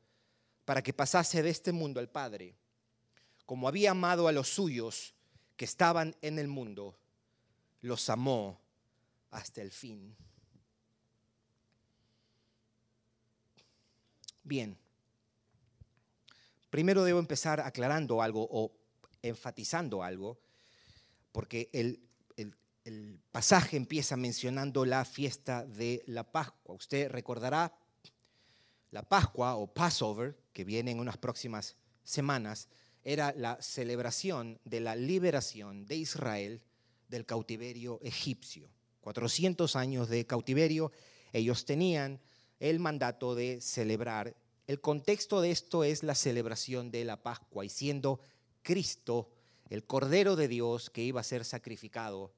para 0.64 0.82
que 0.82 0.92
pasase 0.92 1.42
de 1.42 1.50
este 1.50 1.72
mundo 1.72 2.00
al 2.00 2.08
Padre, 2.08 2.56
como 3.46 3.68
había 3.68 3.92
amado 3.92 4.26
a 4.26 4.32
los 4.32 4.48
suyos 4.48 5.14
que 5.56 5.64
estaban 5.64 6.16
en 6.20 6.40
el 6.40 6.48
mundo, 6.48 6.98
los 7.80 8.10
amó 8.10 8.60
hasta 9.30 9.62
el 9.62 9.70
fin. 9.70 10.16
Bien, 14.42 14.76
primero 16.70 17.04
debo 17.04 17.20
empezar 17.20 17.60
aclarando 17.60 18.20
algo 18.20 18.46
o 18.50 18.72
enfatizando 19.22 20.02
algo, 20.02 20.38
porque 21.30 21.70
el, 21.72 22.00
el 22.86 23.18
pasaje 23.32 23.76
empieza 23.76 24.16
mencionando 24.16 24.84
la 24.84 25.04
fiesta 25.04 25.66
de 25.66 26.04
la 26.06 26.22
Pascua. 26.22 26.76
Usted 26.76 27.10
recordará 27.10 27.76
la 28.92 29.02
Pascua 29.02 29.56
o 29.56 29.66
Passover, 29.66 30.38
que 30.52 30.62
viene 30.62 30.92
en 30.92 31.00
unas 31.00 31.18
próximas 31.18 31.76
semanas, 32.04 32.68
era 33.02 33.34
la 33.36 33.60
celebración 33.60 34.60
de 34.64 34.78
la 34.78 34.94
liberación 34.94 35.84
de 35.84 35.96
Israel 35.96 36.62
del 37.08 37.26
cautiverio 37.26 37.98
egipcio. 38.02 38.70
400 39.00 39.74
años 39.74 40.08
de 40.08 40.24
cautiverio, 40.24 40.92
ellos 41.32 41.64
tenían 41.64 42.20
el 42.60 42.78
mandato 42.78 43.34
de 43.34 43.60
celebrar. 43.60 44.36
El 44.68 44.80
contexto 44.80 45.40
de 45.40 45.50
esto 45.50 45.82
es 45.82 46.04
la 46.04 46.14
celebración 46.14 46.92
de 46.92 47.04
la 47.04 47.20
Pascua 47.20 47.64
y 47.64 47.68
siendo 47.68 48.20
Cristo 48.62 49.28
el 49.70 49.84
Cordero 49.84 50.36
de 50.36 50.46
Dios 50.46 50.88
que 50.88 51.02
iba 51.02 51.20
a 51.20 51.24
ser 51.24 51.44
sacrificado 51.44 52.32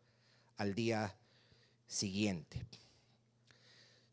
al 0.59 0.75
día 0.75 1.17
siguiente 1.87 2.69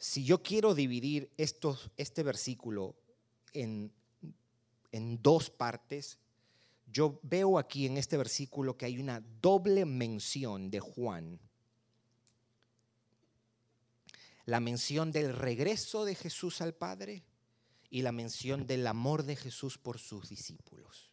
si 0.06 0.24
yo 0.24 0.44
quiero 0.44 0.75
dividir 0.75 1.32
este 1.36 2.22
versículo 2.22 2.96
en, 3.54 3.92
en 4.92 5.20
dos 5.24 5.50
partes, 5.50 6.20
yo 6.86 7.20
veo 7.24 7.58
aquí 7.58 7.88
en 7.88 7.98
este 7.98 8.16
versículo 8.16 8.78
que 8.78 8.86
hay 8.86 9.00
una 9.00 9.22
doble 9.42 9.84
mención 9.84 10.70
de 10.70 10.80
Juan. 10.80 11.40
La 14.46 14.60
mención 14.60 15.12
del 15.12 15.34
regreso 15.36 16.06
de 16.06 16.14
Jesús 16.14 16.62
al 16.62 16.75
Padre 16.75 17.24
y 17.90 18.04
la 18.04 18.12
mención 18.12 18.68
del 18.68 18.86
amor 18.86 19.24
de 19.24 19.36
Jesús 19.36 19.80
por 19.80 19.98
sus 19.98 20.30
discípulos. 20.30 21.10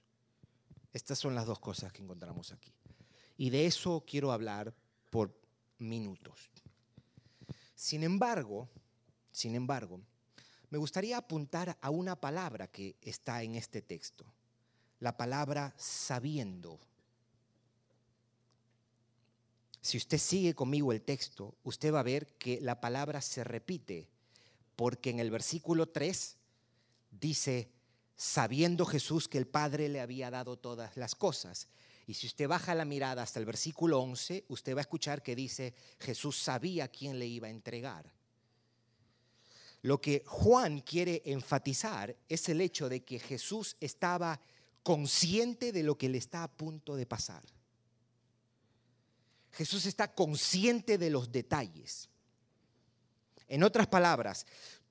Estas 0.92 1.18
son 1.18 1.34
las 1.34 1.46
dos 1.46 1.60
cosas 1.60 1.94
que 1.94 2.02
encontramos 2.02 2.52
aquí. 2.52 2.74
Y 3.38 3.48
de 3.48 3.64
eso 3.64 4.04
quiero 4.06 4.32
hablar 4.32 4.74
por 5.12 5.38
minutos. 5.76 6.48
Sin 7.74 8.02
embargo, 8.02 8.70
sin 9.30 9.54
embargo, 9.54 10.00
me 10.70 10.78
gustaría 10.78 11.18
apuntar 11.18 11.76
a 11.82 11.90
una 11.90 12.18
palabra 12.18 12.66
que 12.66 12.96
está 13.02 13.42
en 13.42 13.54
este 13.56 13.82
texto, 13.82 14.24
la 15.00 15.18
palabra 15.18 15.74
sabiendo. 15.76 16.80
Si 19.82 19.98
usted 19.98 20.16
sigue 20.16 20.54
conmigo 20.54 20.92
el 20.92 21.02
texto, 21.02 21.56
usted 21.62 21.92
va 21.92 22.00
a 22.00 22.04
ver 22.04 22.38
que 22.38 22.58
la 22.62 22.80
palabra 22.80 23.20
se 23.20 23.44
repite, 23.44 24.08
porque 24.76 25.10
en 25.10 25.20
el 25.20 25.30
versículo 25.30 25.90
3 25.90 26.38
dice, 27.10 27.70
sabiendo 28.16 28.86
Jesús 28.86 29.28
que 29.28 29.36
el 29.36 29.46
Padre 29.46 29.90
le 29.90 30.00
había 30.00 30.30
dado 30.30 30.56
todas 30.56 30.96
las 30.96 31.14
cosas. 31.14 31.68
Y 32.06 32.14
si 32.14 32.26
usted 32.26 32.48
baja 32.48 32.74
la 32.74 32.84
mirada 32.84 33.22
hasta 33.22 33.38
el 33.38 33.46
versículo 33.46 34.00
11, 34.00 34.44
usted 34.48 34.74
va 34.74 34.80
a 34.80 34.82
escuchar 34.82 35.22
que 35.22 35.36
dice, 35.36 35.74
Jesús 36.00 36.36
sabía 36.36 36.88
quién 36.88 37.18
le 37.18 37.26
iba 37.26 37.46
a 37.46 37.50
entregar. 37.50 38.12
Lo 39.82 40.00
que 40.00 40.22
Juan 40.26 40.80
quiere 40.80 41.22
enfatizar 41.24 42.16
es 42.28 42.48
el 42.48 42.60
hecho 42.60 42.88
de 42.88 43.04
que 43.04 43.18
Jesús 43.18 43.76
estaba 43.80 44.40
consciente 44.82 45.72
de 45.72 45.82
lo 45.82 45.96
que 45.96 46.08
le 46.08 46.18
está 46.18 46.44
a 46.44 46.50
punto 46.50 46.96
de 46.96 47.06
pasar. 47.06 47.42
Jesús 49.52 49.86
está 49.86 50.14
consciente 50.14 50.98
de 50.98 51.10
los 51.10 51.30
detalles. 51.30 52.08
En 53.48 53.62
otras 53.62 53.86
palabras, 53.86 54.46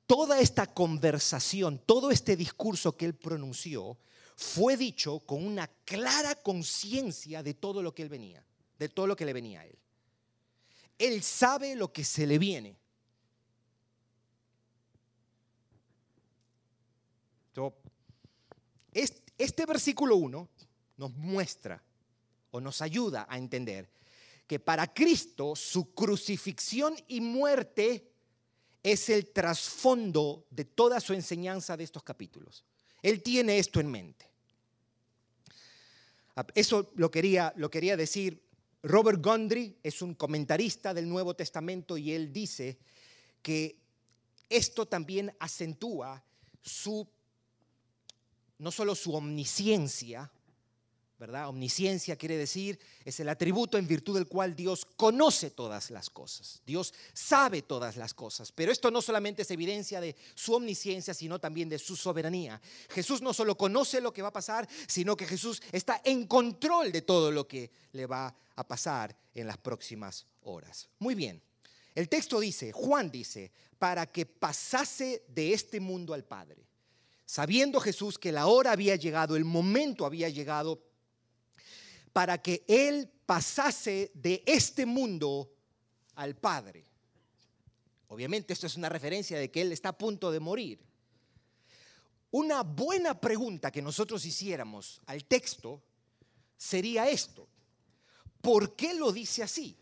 toda 0.06 0.39
esta 0.39 0.68
conversación, 0.68 1.80
todo 1.86 2.12
este 2.12 2.36
discurso 2.36 2.96
que 2.96 3.06
él 3.06 3.15
pronunció, 3.15 3.98
fue 4.41 4.75
dicho 4.75 5.19
con 5.19 5.45
una 5.45 5.67
clara 5.86 6.33
conciencia 6.33 7.43
de 7.43 7.53
todo 7.53 7.83
lo 7.83 7.93
que 7.93 8.01
él 8.01 8.10
venía, 8.10 8.43
de 8.79 8.89
todo 8.89 9.05
lo 9.05 9.15
que 9.15 9.25
le 9.25 9.33
venía 9.33 9.62
a 9.62 9.65
él. 9.67 9.77
Él 10.98 11.21
sabe 11.21 11.75
lo 11.75 11.93
que 11.93 12.03
se 12.03 12.25
le 12.25 12.39
viene. 12.39 12.75
Este 18.93 19.65
versículo 19.65 20.15
1 20.15 20.50
nos 20.98 21.13
muestra 21.13 21.81
o 22.50 22.60
nos 22.60 22.81
ayuda 22.81 23.27
a 23.29 23.38
entender 23.38 23.89
que 24.48 24.60
para 24.60 24.91
Cristo 24.91 25.55
su 25.55 25.93
crucifixión 25.93 26.95
y 27.07 27.21
muerte 27.21 28.12
es 28.81 29.10
el 29.10 29.31
trasfondo 29.31 30.48
de 30.50 30.65
toda 30.65 31.00
su 31.00 31.13
enseñanza 31.13 31.77
de 31.77 31.83
estos 31.83 32.03
capítulos. 32.03 32.65
Él 33.03 33.21
tiene 33.21 33.60
esto 33.60 33.79
en 33.79 33.91
mente. 33.91 34.30
Eso 36.55 36.91
lo 36.95 37.11
quería, 37.11 37.53
lo 37.55 37.69
quería 37.69 37.97
decir. 37.97 38.41
Robert 38.83 39.21
Gondry 39.21 39.77
es 39.83 40.01
un 40.01 40.15
comentarista 40.15 40.93
del 40.93 41.07
Nuevo 41.07 41.35
Testamento 41.35 41.97
y 41.97 42.13
él 42.13 42.33
dice 42.33 42.79
que 43.41 43.77
esto 44.50 44.88
también 44.88 45.33
acentúa 45.39 46.23
su 46.61 47.07
no 48.61 48.69
solo 48.69 48.93
su 48.93 49.15
omnisciencia, 49.15 50.31
¿verdad? 51.21 51.49
Omnisciencia 51.49 52.15
quiere 52.15 52.35
decir, 52.35 52.79
es 53.05 53.19
el 53.19 53.29
atributo 53.29 53.77
en 53.77 53.85
virtud 53.85 54.15
del 54.15 54.27
cual 54.27 54.55
Dios 54.55 54.87
conoce 54.95 55.51
todas 55.51 55.91
las 55.91 56.09
cosas. 56.09 56.63
Dios 56.65 56.95
sabe 57.13 57.61
todas 57.61 57.95
las 57.95 58.15
cosas. 58.15 58.51
Pero 58.51 58.71
esto 58.71 58.89
no 58.89 59.03
solamente 59.03 59.43
es 59.43 59.51
evidencia 59.51 60.01
de 60.01 60.15
su 60.33 60.55
omnisciencia, 60.55 61.13
sino 61.13 61.37
también 61.37 61.69
de 61.69 61.77
su 61.77 61.95
soberanía. 61.95 62.59
Jesús 62.89 63.21
no 63.21 63.35
solo 63.35 63.55
conoce 63.55 64.01
lo 64.01 64.11
que 64.11 64.23
va 64.23 64.29
a 64.29 64.33
pasar, 64.33 64.67
sino 64.87 65.15
que 65.15 65.27
Jesús 65.27 65.61
está 65.71 66.01
en 66.03 66.25
control 66.25 66.91
de 66.91 67.03
todo 67.03 67.31
lo 67.31 67.47
que 67.47 67.69
le 67.91 68.07
va 68.07 68.35
a 68.55 68.67
pasar 68.67 69.15
en 69.35 69.45
las 69.45 69.59
próximas 69.59 70.25
horas. 70.41 70.89
Muy 70.97 71.13
bien. 71.13 71.39
El 71.93 72.09
texto 72.09 72.39
dice, 72.39 72.71
Juan 72.71 73.11
dice, 73.11 73.51
para 73.77 74.07
que 74.07 74.25
pasase 74.25 75.23
de 75.27 75.53
este 75.53 75.79
mundo 75.79 76.15
al 76.15 76.23
Padre 76.23 76.65
sabiendo 77.31 77.79
Jesús 77.79 78.19
que 78.19 78.33
la 78.33 78.47
hora 78.47 78.73
había 78.73 78.97
llegado, 78.97 79.37
el 79.37 79.45
momento 79.45 80.05
había 80.05 80.27
llegado, 80.27 80.90
para 82.13 82.41
que 82.41 82.63
Él 82.68 83.10
pasase 83.25 84.12
de 84.13 84.44
este 84.46 84.86
mundo 84.86 85.51
al 86.15 86.36
Padre. 86.36 86.86
Obviamente 88.08 88.53
esto 88.53 88.68
es 88.68 88.75
una 88.75 88.89
referencia 88.89 89.39
de 89.39 89.50
que 89.50 89.62
Él 89.62 89.72
está 89.72 89.89
a 89.89 89.98
punto 89.98 90.32
de 90.32 90.39
morir. 90.39 90.80
Una 92.32 92.63
buena 92.63 93.20
pregunta 93.20 93.72
que 93.72 93.82
nosotros 93.82 94.25
hiciéramos 94.25 95.01
al 95.06 95.25
texto 95.25 95.82
sería 96.58 97.10
esto. 97.10 97.48
¿Por 98.41 98.75
qué 98.75 98.94
lo 98.94 99.12
dice 99.12 99.44
así? 99.44 99.77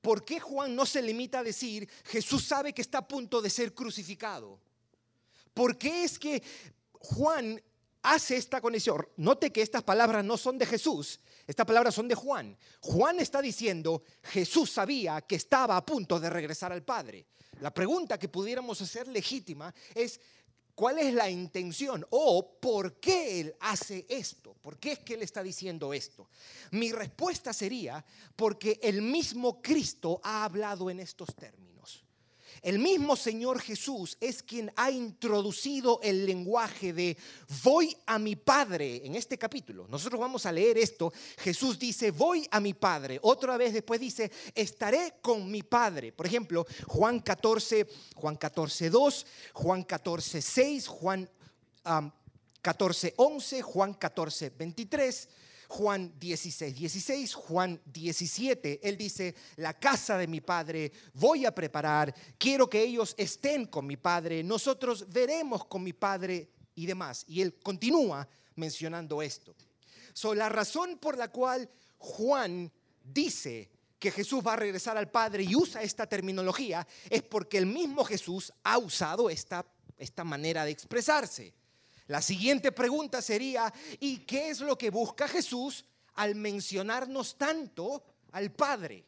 ¿Por 0.00 0.24
qué 0.24 0.40
Juan 0.40 0.74
no 0.74 0.84
se 0.84 1.00
limita 1.00 1.38
a 1.38 1.44
decir, 1.44 1.88
Jesús 2.04 2.44
sabe 2.44 2.72
que 2.72 2.82
está 2.82 2.98
a 2.98 3.08
punto 3.08 3.40
de 3.40 3.50
ser 3.50 3.72
crucificado? 3.72 4.58
¿Por 5.54 5.78
qué 5.78 6.04
es 6.04 6.18
que 6.18 6.42
Juan 6.92 7.62
hace 8.02 8.36
esta 8.36 8.60
conexión? 8.60 9.06
Note 9.16 9.52
que 9.52 9.62
estas 9.62 9.82
palabras 9.82 10.24
no 10.24 10.36
son 10.36 10.58
de 10.58 10.66
Jesús, 10.66 11.20
estas 11.46 11.66
palabras 11.66 11.94
son 11.94 12.08
de 12.08 12.14
Juan. 12.14 12.56
Juan 12.80 13.20
está 13.20 13.40
diciendo, 13.40 14.02
Jesús 14.22 14.70
sabía 14.70 15.20
que 15.22 15.36
estaba 15.36 15.76
a 15.76 15.84
punto 15.84 16.18
de 16.18 16.30
regresar 16.30 16.72
al 16.72 16.82
Padre. 16.82 17.26
La 17.60 17.72
pregunta 17.72 18.18
que 18.18 18.28
pudiéramos 18.28 18.80
hacer 18.80 19.08
legítima 19.08 19.72
es, 19.94 20.20
¿cuál 20.74 20.98
es 20.98 21.14
la 21.14 21.30
intención 21.30 22.04
o 22.10 22.58
por 22.60 22.98
qué 22.98 23.40
Él 23.40 23.54
hace 23.60 24.06
esto? 24.08 24.54
¿Por 24.54 24.78
qué 24.78 24.92
es 24.92 24.98
que 25.00 25.14
Él 25.14 25.22
está 25.22 25.42
diciendo 25.42 25.92
esto? 25.92 26.28
Mi 26.72 26.92
respuesta 26.92 27.52
sería, 27.52 28.04
porque 28.34 28.80
el 28.82 29.02
mismo 29.02 29.62
Cristo 29.62 30.20
ha 30.24 30.44
hablado 30.44 30.90
en 30.90 31.00
estos 31.00 31.34
términos. 31.34 32.04
El 32.62 32.78
mismo 32.78 33.16
Señor 33.16 33.60
Jesús 33.60 34.16
es 34.20 34.40
quien 34.40 34.72
ha 34.76 34.88
introducido 34.88 35.98
el 36.00 36.24
lenguaje 36.24 36.92
de 36.92 37.16
voy 37.64 37.96
a 38.06 38.20
mi 38.20 38.36
Padre 38.36 39.04
en 39.04 39.16
este 39.16 39.36
capítulo. 39.36 39.88
Nosotros 39.88 40.20
vamos 40.20 40.46
a 40.46 40.52
leer 40.52 40.78
esto. 40.78 41.12
Jesús 41.38 41.76
dice, 41.76 42.12
voy 42.12 42.46
a 42.52 42.60
mi 42.60 42.72
Padre. 42.72 43.18
Otra 43.22 43.56
vez 43.56 43.72
después 43.72 43.98
dice, 43.98 44.30
estaré 44.54 45.14
con 45.20 45.50
mi 45.50 45.64
Padre. 45.64 46.12
Por 46.12 46.24
ejemplo, 46.24 46.64
Juan 46.86 47.18
14, 47.18 47.84
Juan 48.14 48.36
14, 48.36 48.90
2, 48.90 49.26
Juan 49.54 49.82
14, 49.82 50.40
6, 50.40 50.86
Juan 50.86 51.28
14, 52.62 53.14
11, 53.16 53.62
Juan 53.62 53.94
14, 53.94 54.50
23. 54.50 55.28
Juan 55.72 56.12
16, 56.20 56.76
16, 56.76 57.34
Juan 57.34 57.80
17, 57.86 58.80
él 58.86 58.98
dice, 58.98 59.34
la 59.56 59.72
casa 59.72 60.18
de 60.18 60.26
mi 60.26 60.42
padre 60.42 60.92
voy 61.14 61.46
a 61.46 61.54
preparar, 61.54 62.14
quiero 62.36 62.68
que 62.68 62.82
ellos 62.82 63.14
estén 63.16 63.64
con 63.64 63.86
mi 63.86 63.96
padre, 63.96 64.42
nosotros 64.42 65.06
veremos 65.08 65.64
con 65.64 65.82
mi 65.82 65.94
padre 65.94 66.50
y 66.74 66.84
demás. 66.84 67.24
Y 67.26 67.40
él 67.40 67.54
continúa 67.54 68.28
mencionando 68.56 69.22
esto. 69.22 69.54
So, 70.12 70.34
la 70.34 70.50
razón 70.50 70.98
por 70.98 71.16
la 71.16 71.28
cual 71.28 71.70
Juan 71.96 72.70
dice 73.02 73.70
que 73.98 74.10
Jesús 74.10 74.46
va 74.46 74.52
a 74.52 74.56
regresar 74.56 74.98
al 74.98 75.10
Padre 75.10 75.44
y 75.44 75.56
usa 75.56 75.82
esta 75.82 76.06
terminología 76.06 76.86
es 77.08 77.22
porque 77.22 77.56
el 77.56 77.64
mismo 77.64 78.04
Jesús 78.04 78.52
ha 78.62 78.76
usado 78.76 79.30
esta, 79.30 79.64
esta 79.96 80.22
manera 80.22 80.66
de 80.66 80.72
expresarse. 80.72 81.54
La 82.08 82.20
siguiente 82.20 82.72
pregunta 82.72 83.22
sería, 83.22 83.72
¿y 84.00 84.18
qué 84.18 84.50
es 84.50 84.60
lo 84.60 84.76
que 84.76 84.90
busca 84.90 85.28
Jesús 85.28 85.84
al 86.14 86.34
mencionarnos 86.34 87.36
tanto 87.36 88.02
al 88.32 88.50
Padre? 88.52 89.04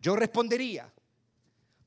Yo 0.00 0.16
respondería, 0.16 0.92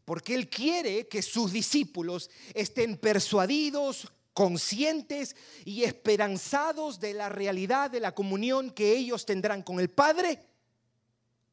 porque 0.05 0.33
Él 0.35 0.49
quiere 0.49 1.07
que 1.07 1.21
sus 1.21 1.51
discípulos 1.51 2.29
estén 2.53 2.97
persuadidos, 2.97 4.11
conscientes 4.33 5.35
y 5.63 5.83
esperanzados 5.83 6.99
de 6.99 7.13
la 7.13 7.29
realidad 7.29 7.89
de 7.89 8.01
la 8.01 8.13
comunión 8.13 8.69
que 8.71 8.95
ellos 8.95 9.25
tendrán 9.25 9.63
con 9.63 9.79
el 9.79 9.89
Padre 9.89 10.45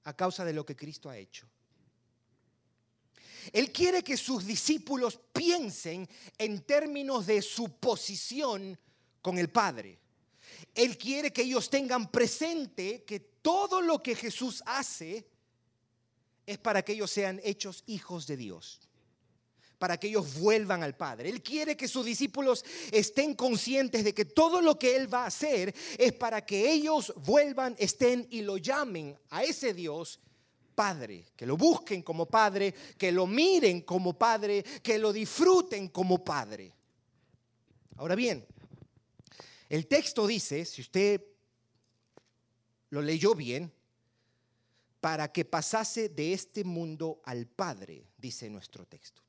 a 0.04 0.14
causa 0.14 0.44
de 0.44 0.52
lo 0.52 0.66
que 0.66 0.76
Cristo 0.76 1.08
ha 1.08 1.16
hecho. 1.16 1.48
Él 3.52 3.72
quiere 3.72 4.02
que 4.02 4.16
sus 4.16 4.46
discípulos 4.46 5.18
piensen 5.32 6.08
en 6.38 6.62
términos 6.62 7.26
de 7.26 7.42
su 7.42 7.78
posición 7.78 8.78
con 9.20 9.38
el 9.38 9.50
Padre. 9.50 9.98
Él 10.74 10.96
quiere 10.96 11.32
que 11.32 11.42
ellos 11.42 11.68
tengan 11.68 12.10
presente 12.10 13.04
que 13.04 13.20
todo 13.20 13.80
lo 13.80 14.02
que 14.02 14.14
Jesús 14.14 14.62
hace 14.66 15.26
es 16.46 16.58
para 16.58 16.82
que 16.82 16.92
ellos 16.92 17.10
sean 17.10 17.40
hechos 17.44 17.82
hijos 17.86 18.26
de 18.26 18.36
Dios, 18.36 18.80
para 19.78 19.98
que 19.98 20.08
ellos 20.08 20.38
vuelvan 20.38 20.82
al 20.82 20.96
Padre. 20.96 21.28
Él 21.28 21.42
quiere 21.42 21.76
que 21.76 21.88
sus 21.88 22.04
discípulos 22.04 22.64
estén 22.90 23.34
conscientes 23.34 24.04
de 24.04 24.14
que 24.14 24.24
todo 24.24 24.60
lo 24.60 24.78
que 24.78 24.96
Él 24.96 25.12
va 25.12 25.24
a 25.24 25.28
hacer 25.28 25.74
es 25.98 26.12
para 26.12 26.44
que 26.44 26.70
ellos 26.70 27.12
vuelvan, 27.16 27.76
estén 27.78 28.26
y 28.30 28.42
lo 28.42 28.56
llamen 28.56 29.18
a 29.30 29.44
ese 29.44 29.74
Dios 29.74 30.20
padre, 30.74 31.26
que 31.36 31.46
lo 31.46 31.56
busquen 31.56 32.02
como 32.02 32.26
padre, 32.26 32.74
que 32.96 33.12
lo 33.12 33.26
miren 33.26 33.82
como 33.82 34.18
padre, 34.18 34.62
que 34.82 34.98
lo 34.98 35.12
disfruten 35.12 35.88
como 35.88 36.24
padre. 36.24 36.72
Ahora 37.96 38.14
bien, 38.14 38.46
el 39.68 39.86
texto 39.86 40.26
dice, 40.26 40.64
si 40.64 40.82
usted 40.82 41.22
lo 42.90 43.00
leyó 43.00 43.34
bien, 43.34 43.72
para 45.02 45.32
que 45.32 45.44
pasase 45.44 46.08
de 46.08 46.32
este 46.32 46.62
mundo 46.62 47.20
al 47.24 47.46
Padre, 47.46 48.06
dice 48.18 48.48
nuestro 48.48 48.86
texto. 48.86 49.20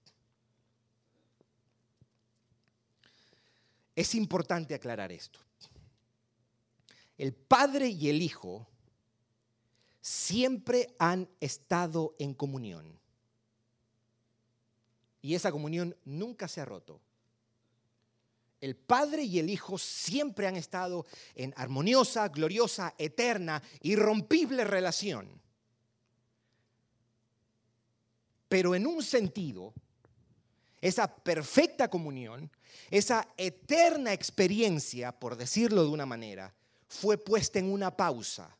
Es 3.95 4.13
importante 4.13 4.75
aclarar 4.75 5.11
esto. 5.11 5.39
El 7.17 7.33
Padre 7.33 7.87
y 7.87 8.09
el 8.09 8.21
Hijo 8.21 8.67
siempre 10.03 10.93
han 10.99 11.29
estado 11.39 12.13
en 12.19 12.33
comunión. 12.33 12.99
Y 15.21 15.33
esa 15.33 15.49
comunión 15.49 15.95
nunca 16.03 16.49
se 16.49 16.59
ha 16.59 16.65
roto. 16.65 16.99
El 18.59 18.75
Padre 18.75 19.23
y 19.23 19.39
el 19.39 19.49
Hijo 19.49 19.77
siempre 19.77 20.45
han 20.45 20.57
estado 20.57 21.05
en 21.35 21.53
armoniosa, 21.55 22.27
gloriosa, 22.27 22.93
eterna, 22.97 23.63
irrompible 23.81 24.65
relación. 24.65 25.41
Pero 28.49 28.75
en 28.75 28.85
un 28.85 29.01
sentido, 29.01 29.73
esa 30.81 31.15
perfecta 31.15 31.89
comunión, 31.89 32.51
esa 32.91 33.29
eterna 33.37 34.11
experiencia, 34.11 35.17
por 35.17 35.37
decirlo 35.37 35.83
de 35.83 35.89
una 35.89 36.05
manera, 36.05 36.53
fue 36.89 37.17
puesta 37.17 37.59
en 37.59 37.71
una 37.71 37.95
pausa 37.95 38.57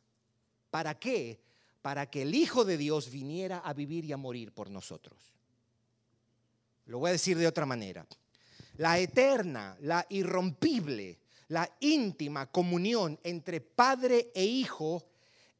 ¿Para 0.74 0.98
qué? 0.98 1.38
Para 1.82 2.10
que 2.10 2.22
el 2.22 2.34
Hijo 2.34 2.64
de 2.64 2.76
Dios 2.76 3.08
viniera 3.08 3.58
a 3.58 3.72
vivir 3.72 4.04
y 4.06 4.12
a 4.12 4.16
morir 4.16 4.50
por 4.50 4.72
nosotros. 4.72 5.32
Lo 6.86 6.98
voy 6.98 7.10
a 7.10 7.12
decir 7.12 7.38
de 7.38 7.46
otra 7.46 7.64
manera. 7.64 8.04
La 8.78 8.98
eterna, 8.98 9.76
la 9.82 10.04
irrompible, 10.08 11.20
la 11.46 11.70
íntima 11.78 12.50
comunión 12.50 13.20
entre 13.22 13.60
Padre 13.60 14.32
e 14.34 14.44
Hijo 14.44 15.04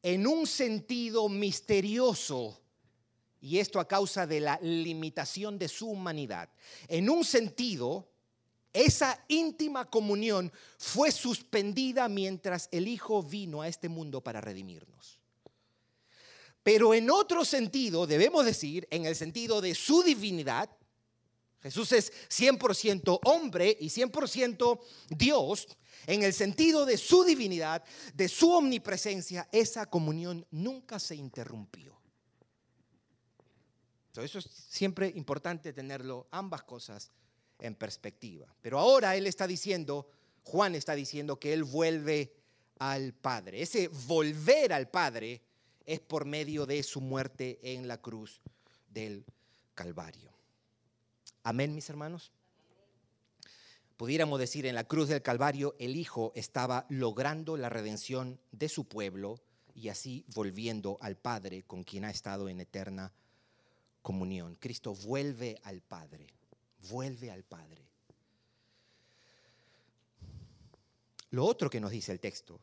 en 0.03 0.27
un 0.27 0.45
sentido 0.45 1.29
misterioso, 1.29 2.59
y 3.39 3.59
esto 3.59 3.79
a 3.79 3.87
causa 3.87 4.27
de 4.27 4.41
la 4.41 4.59
limitación 4.61 5.57
de 5.57 5.69
su 5.69 5.87
humanidad, 5.87 6.49
en 6.89 7.09
un 7.09 7.23
sentido 7.23 8.09
esa 8.75 9.23
íntima 9.29 9.89
comunión 9.89 10.51
fue 10.77 11.09
suspendida 11.09 12.09
mientras 12.09 12.67
el 12.73 12.89
Hijo 12.89 13.23
vino 13.23 13.61
a 13.61 13.69
este 13.69 13.87
mundo 13.87 14.21
para 14.21 14.41
redimirnos. 14.41 15.17
Pero 16.61 16.93
en 16.93 17.09
otro 17.09 17.45
sentido, 17.45 18.05
debemos 18.05 18.43
decir, 18.43 18.85
en 18.91 19.05
el 19.05 19.15
sentido 19.15 19.61
de 19.61 19.73
su 19.75 20.03
divinidad, 20.03 20.69
Jesús 21.61 21.93
es 21.93 22.11
100% 22.27 23.21
hombre 23.23 23.77
y 23.79 23.87
100% 23.87 24.81
Dios, 25.07 25.67
en 26.05 26.23
el 26.23 26.33
sentido 26.33 26.85
de 26.85 26.97
su 26.97 27.23
divinidad, 27.23 27.81
de 28.13 28.27
su 28.27 28.51
omnipresencia, 28.51 29.47
esa 29.53 29.85
comunión 29.85 30.45
nunca 30.51 30.99
se 30.99 31.15
interrumpió. 31.15 31.97
Eso 34.17 34.39
es 34.39 34.49
siempre 34.69 35.13
importante 35.15 35.71
tenerlo, 35.71 36.27
ambas 36.29 36.63
cosas 36.63 37.11
en 37.59 37.75
perspectiva. 37.75 38.47
Pero 38.61 38.79
ahora 38.79 39.15
Él 39.15 39.27
está 39.27 39.47
diciendo, 39.47 40.07
Juan 40.43 40.75
está 40.75 40.95
diciendo 40.95 41.39
que 41.39 41.53
Él 41.53 41.63
vuelve 41.63 42.33
al 42.79 43.13
Padre. 43.13 43.61
Ese 43.61 43.87
volver 43.87 44.73
al 44.73 44.89
Padre 44.89 45.41
es 45.85 45.99
por 45.99 46.25
medio 46.25 46.65
de 46.65 46.81
su 46.83 47.01
muerte 47.01 47.59
en 47.61 47.87
la 47.87 48.01
cruz 48.01 48.41
del 48.89 49.25
Calvario. 49.73 50.31
Amén, 51.43 51.75
mis 51.75 51.89
hermanos. 51.89 52.31
Pudiéramos 53.97 54.39
decir, 54.39 54.65
en 54.65 54.75
la 54.75 54.83
cruz 54.83 55.07
del 55.07 55.21
Calvario 55.21 55.75
el 55.79 55.95
Hijo 55.95 56.33
estaba 56.35 56.85
logrando 56.89 57.55
la 57.55 57.69
redención 57.69 58.39
de 58.51 58.67
su 58.67 58.85
pueblo 58.85 59.39
y 59.73 59.89
así 59.89 60.25
volviendo 60.33 60.97
al 61.01 61.15
Padre 61.15 61.63
con 61.63 61.83
quien 61.83 62.03
ha 62.03 62.09
estado 62.09 62.49
en 62.49 62.59
eterna 62.59 63.13
comunión. 64.01 64.55
Cristo 64.55 64.93
vuelve 64.95 65.59
al 65.63 65.81
Padre 65.81 66.27
vuelve 66.89 67.31
al 67.31 67.43
Padre. 67.43 67.85
Lo 71.31 71.45
otro 71.45 71.69
que 71.69 71.81
nos 71.81 71.91
dice 71.91 72.11
el 72.11 72.19
texto, 72.19 72.61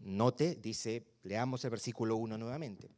note, 0.00 0.54
dice, 0.56 1.04
leamos 1.24 1.64
el 1.64 1.70
versículo 1.70 2.16
1 2.16 2.38
nuevamente. 2.38 2.90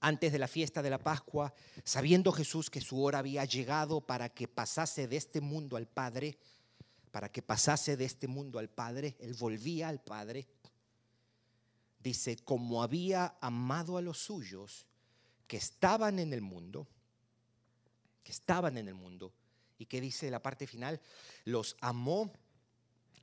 Antes 0.00 0.30
de 0.30 0.38
la 0.38 0.48
fiesta 0.48 0.82
de 0.82 0.90
la 0.90 0.98
Pascua, 0.98 1.54
sabiendo 1.82 2.32
Jesús 2.32 2.68
que 2.68 2.82
su 2.82 3.02
hora 3.02 3.20
había 3.20 3.44
llegado 3.44 4.02
para 4.02 4.28
que 4.28 4.46
pasase 4.46 5.08
de 5.08 5.16
este 5.16 5.40
mundo 5.40 5.76
al 5.76 5.86
Padre, 5.86 6.38
para 7.10 7.32
que 7.32 7.40
pasase 7.40 7.96
de 7.96 8.04
este 8.04 8.28
mundo 8.28 8.58
al 8.58 8.68
Padre, 8.68 9.16
él 9.20 9.32
volvía 9.34 9.88
al 9.88 10.02
Padre. 10.02 10.46
Dice, 11.98 12.36
como 12.36 12.82
había 12.82 13.38
amado 13.40 13.96
a 13.96 14.02
los 14.02 14.18
suyos 14.18 14.86
que 15.46 15.56
estaban 15.56 16.18
en 16.18 16.34
el 16.34 16.42
mundo, 16.42 16.88
estaban 18.46 18.78
en 18.78 18.86
el 18.86 18.94
mundo, 18.94 19.32
¿Y 19.78 19.86
qué 19.86 20.00
dice 20.00 20.30
la 20.30 20.40
parte 20.40 20.66
final? 20.66 21.00
Los 21.44 21.76
amó 21.80 22.32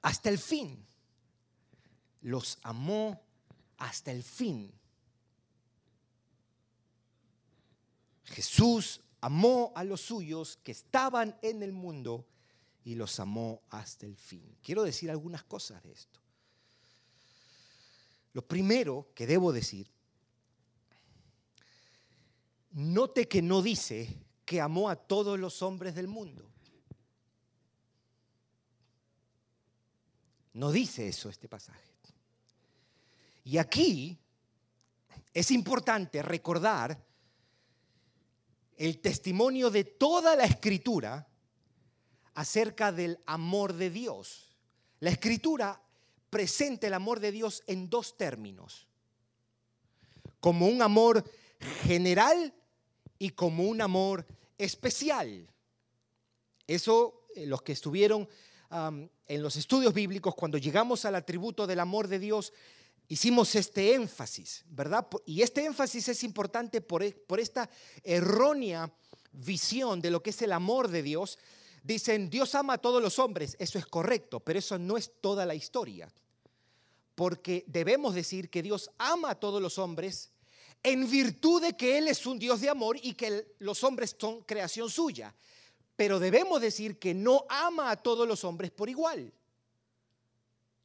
hasta 0.01 0.29
el 0.29 0.37
fin. 0.37 0.85
Los 2.21 2.59
amó 2.61 3.21
hasta 3.77 4.11
el 4.11 4.23
fin. 4.23 4.71
Jesús 8.25 9.01
amó 9.21 9.71
a 9.75 9.83
los 9.83 10.01
suyos 10.01 10.57
que 10.57 10.71
estaban 10.71 11.37
en 11.41 11.63
el 11.63 11.71
mundo 11.71 12.27
y 12.83 12.95
los 12.95 13.19
amó 13.19 13.61
hasta 13.69 14.05
el 14.05 14.15
fin. 14.15 14.57
Quiero 14.61 14.83
decir 14.83 15.09
algunas 15.09 15.43
cosas 15.43 15.81
de 15.83 15.91
esto. 15.91 16.19
Lo 18.33 18.45
primero 18.47 19.09
que 19.13 19.27
debo 19.27 19.51
decir, 19.53 19.91
note 22.71 23.27
que 23.27 23.41
no 23.41 23.61
dice 23.61 24.23
que 24.45 24.61
amó 24.61 24.89
a 24.89 24.95
todos 24.95 25.39
los 25.39 25.61
hombres 25.61 25.95
del 25.95 26.07
mundo. 26.07 26.49
No 30.53 30.71
dice 30.71 31.07
eso 31.07 31.29
este 31.29 31.47
pasaje. 31.47 31.93
Y 33.45 33.57
aquí 33.57 34.17
es 35.33 35.51
importante 35.51 36.21
recordar 36.21 36.97
el 38.77 38.99
testimonio 38.99 39.69
de 39.69 39.83
toda 39.83 40.35
la 40.35 40.45
escritura 40.45 41.27
acerca 42.35 42.91
del 42.91 43.19
amor 43.25 43.73
de 43.73 43.89
Dios. 43.89 44.55
La 44.99 45.09
escritura 45.09 45.81
presenta 46.29 46.87
el 46.87 46.93
amor 46.93 47.19
de 47.19 47.31
Dios 47.31 47.63
en 47.67 47.89
dos 47.89 48.17
términos, 48.17 48.87
como 50.39 50.67
un 50.67 50.81
amor 50.81 51.23
general 51.83 52.53
y 53.23 53.29
como 53.29 53.63
un 53.63 53.79
amor 53.79 54.27
especial. 54.57 55.49
Eso, 56.67 57.25
eh, 57.33 57.45
los 57.45 57.61
que 57.61 57.71
estuvieron 57.71 58.27
en 58.69 59.43
los 59.43 59.55
estudios 59.55 59.93
bíblicos, 59.93 60.35
cuando 60.35 60.57
llegamos 60.57 61.05
al 61.05 61.15
atributo 61.15 61.65
del 61.65 61.79
amor 61.79 62.09
de 62.09 62.19
Dios, 62.19 62.51
hicimos 63.07 63.55
este 63.55 63.93
énfasis, 63.93 64.65
¿verdad? 64.67 65.07
Y 65.25 65.41
este 65.41 65.63
énfasis 65.63 66.09
es 66.09 66.23
importante 66.23 66.81
por, 66.81 67.03
e, 67.03 67.13
por 67.13 67.39
esta 67.39 67.69
errónea 68.03 68.91
visión 69.31 70.01
de 70.01 70.11
lo 70.11 70.21
que 70.21 70.31
es 70.31 70.41
el 70.41 70.51
amor 70.51 70.89
de 70.89 71.03
Dios. 71.03 71.39
Dicen, 71.81 72.29
Dios 72.29 72.55
ama 72.55 72.73
a 72.73 72.77
todos 72.79 73.01
los 73.01 73.19
hombres, 73.19 73.55
eso 73.57 73.79
es 73.79 73.85
correcto, 73.85 74.41
pero 74.41 74.59
eso 74.59 74.77
no 74.77 74.97
es 74.97 75.21
toda 75.21 75.45
la 75.45 75.55
historia. 75.55 76.11
Porque 77.15 77.63
debemos 77.67 78.15
decir 78.15 78.49
que 78.49 78.63
Dios 78.63 78.89
ama 78.97 79.29
a 79.29 79.39
todos 79.39 79.61
los 79.61 79.77
hombres 79.77 80.33
en 80.83 81.09
virtud 81.09 81.61
de 81.61 81.77
que 81.77 81.97
Él 81.97 82.09
es 82.09 82.25
un 82.25 82.37
Dios 82.37 82.59
de 82.59 82.69
amor 82.69 82.97
y 83.01 83.13
que 83.13 83.55
los 83.59 83.83
hombres 83.83 84.15
son 84.19 84.41
creación 84.41 84.89
suya. 84.89 85.33
Pero 85.95 86.19
debemos 86.19 86.59
decir 86.59 86.99
que 86.99 87.13
no 87.13 87.45
ama 87.49 87.89
a 87.89 87.95
todos 87.95 88.27
los 88.27 88.43
hombres 88.43 88.69
por 88.71 88.89
igual. 88.89 89.33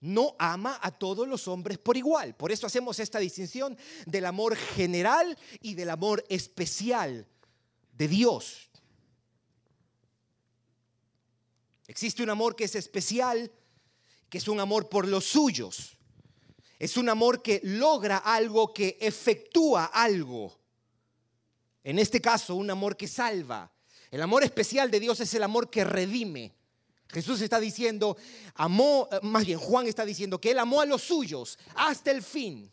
No 0.01 0.37
ama 0.39 0.79
a 0.81 0.93
todos 0.93 1.27
los 1.27 1.49
hombres 1.49 1.79
por 1.79 1.97
igual. 1.97 2.37
Por 2.37 2.53
eso 2.53 2.67
hacemos 2.67 3.01
esta 3.01 3.19
distinción 3.19 3.77
del 4.07 4.27
amor 4.27 4.55
general 4.55 5.37
y 5.61 5.75
del 5.75 5.91
amor 5.91 6.25
especial 6.29 7.27
de 7.93 8.07
Dios. 8.07 8.71
Existe 11.89 12.23
un 12.23 12.31
amor 12.31 12.55
que 12.55 12.65
es 12.65 12.77
especial, 12.77 13.51
que 14.29 14.39
es 14.39 14.47
un 14.47 14.61
amor 14.61 14.89
por 14.89 15.09
los 15.09 15.25
suyos. 15.25 15.98
Es 16.79 16.97
un 16.97 17.09
amor 17.09 17.43
que 17.43 17.61
logra 17.65 18.19
algo, 18.19 18.73
que 18.73 18.97
efectúa 19.01 19.87
algo. 19.87 20.57
En 21.83 21.99
este 21.99 22.21
caso, 22.21 22.55
un 22.55 22.71
amor 22.71 22.97
que 22.97 23.09
salva. 23.09 23.73
El 24.11 24.23
amor 24.23 24.45
especial 24.45 24.91
de 24.91 25.01
Dios 25.01 25.21
es 25.21 25.35
el 25.35 25.43
amor 25.43 25.71
que 25.71 25.85
redime. 25.85 26.55
Jesús 27.09 27.41
está 27.41 27.59
diciendo, 27.59 28.17
amó, 28.55 29.09
más 29.23 29.47
bien 29.47 29.59
Juan 29.59 29.87
está 29.87 30.05
diciendo 30.05 30.41
que 30.41 30.51
él 30.51 30.59
amó 30.59 30.81
a 30.81 30.87
los 30.87 31.03
suyos 31.03 31.59
hasta 31.75 32.11
el 32.11 32.23
fin. 32.23 32.71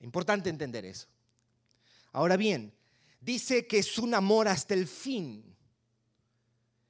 Importante 0.00 0.48
entender 0.48 0.84
eso. 0.84 1.08
Ahora 2.12 2.36
bien, 2.36 2.72
dice 3.20 3.66
que 3.66 3.78
es 3.78 3.98
un 3.98 4.14
amor 4.14 4.46
hasta 4.48 4.74
el 4.74 4.86
fin. 4.86 5.56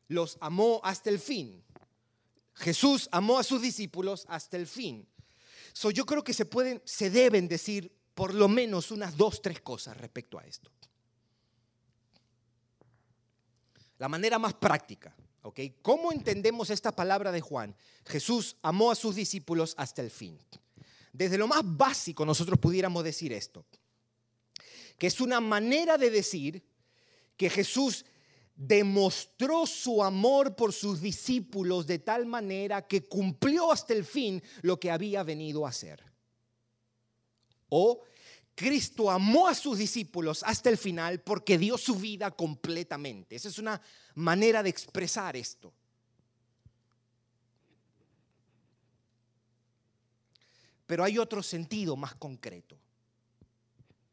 Los 0.09 0.37
amó 0.41 0.81
hasta 0.85 1.11
el 1.11 1.19
fin. 1.19 1.65
Jesús 2.57 3.09
amó 3.13 3.39
a 3.39 3.45
sus 3.45 3.61
discípulos 3.61 4.25
hasta 4.29 4.57
el 4.57 4.67
fin. 4.67 5.07
So, 5.73 5.91
yo 5.91 6.07
creo 6.07 6.25
que 6.25 6.33
se 6.33 6.47
pueden, 6.47 6.81
se 6.85 7.11
deben 7.11 7.49
decir 7.49 7.93
por 8.15 8.33
lo 8.33 8.49
menos 8.49 8.91
unas 8.91 9.17
dos, 9.17 9.43
tres 9.43 9.61
cosas 9.61 9.97
respecto 9.97 10.39
a 10.39 10.45
esto. 10.45 10.71
La 13.99 14.09
manera 14.09 14.39
más 14.39 14.55
práctica, 14.55 15.15
¿ok? 15.43 15.61
¿Cómo 15.83 16.13
entendemos 16.13 16.71
esta 16.71 16.93
palabra 16.93 17.31
de 17.31 17.43
Juan? 17.43 17.77
Jesús 18.07 18.57
amó 18.63 18.91
a 18.91 18.95
sus 18.95 19.15
discípulos 19.15 19.75
hasta 19.77 20.01
el 20.01 20.11
fin. 20.11 20.39
Desde 21.13 21.39
lo 21.39 21.47
más 21.47 21.61
básico 21.63 22.25
nosotros 22.25 22.59
pudiéramos 22.59 23.05
decir 23.05 23.33
esto, 23.33 23.67
que 24.99 25.07
es 25.07 25.21
una 25.21 25.41
manera 25.41 25.99
de 25.99 26.11
decir 26.11 26.63
que 27.37 27.51
Jesús 27.51 28.07
demostró 28.57 29.67
su 29.67 30.03
amor 30.03 30.57
por 30.57 30.73
sus 30.73 31.01
discípulos 31.01 31.87
de 31.87 31.99
tal 31.99 32.25
manera 32.25 32.87
que 32.87 33.07
cumplió 33.07 33.71
hasta 33.71 33.93
el 33.93 34.05
fin 34.05 34.43
lo 34.63 34.81
que 34.81 34.91
había 34.91 35.23
venido 35.23 35.67
a 35.67 35.69
hacer. 35.69 36.03
O 37.69 38.03
Cristo 38.55 39.11
amó 39.11 39.47
a 39.47 39.55
sus 39.55 39.77
discípulos 39.77 40.43
hasta 40.43 40.71
el 40.71 40.79
final 40.79 41.21
porque 41.21 41.59
dio 41.59 41.77
su 41.77 41.97
vida 41.97 42.31
completamente. 42.31 43.37
Esa 43.37 43.49
es 43.49 43.59
una 43.59 43.81
manera 44.15 44.63
de 44.63 44.71
expresar 44.71 45.37
esto. 45.37 45.75
Pero 50.87 51.05
hay 51.05 51.19
otro 51.19 51.43
sentido 51.43 51.97
más 51.97 52.15
concreto. 52.15 52.79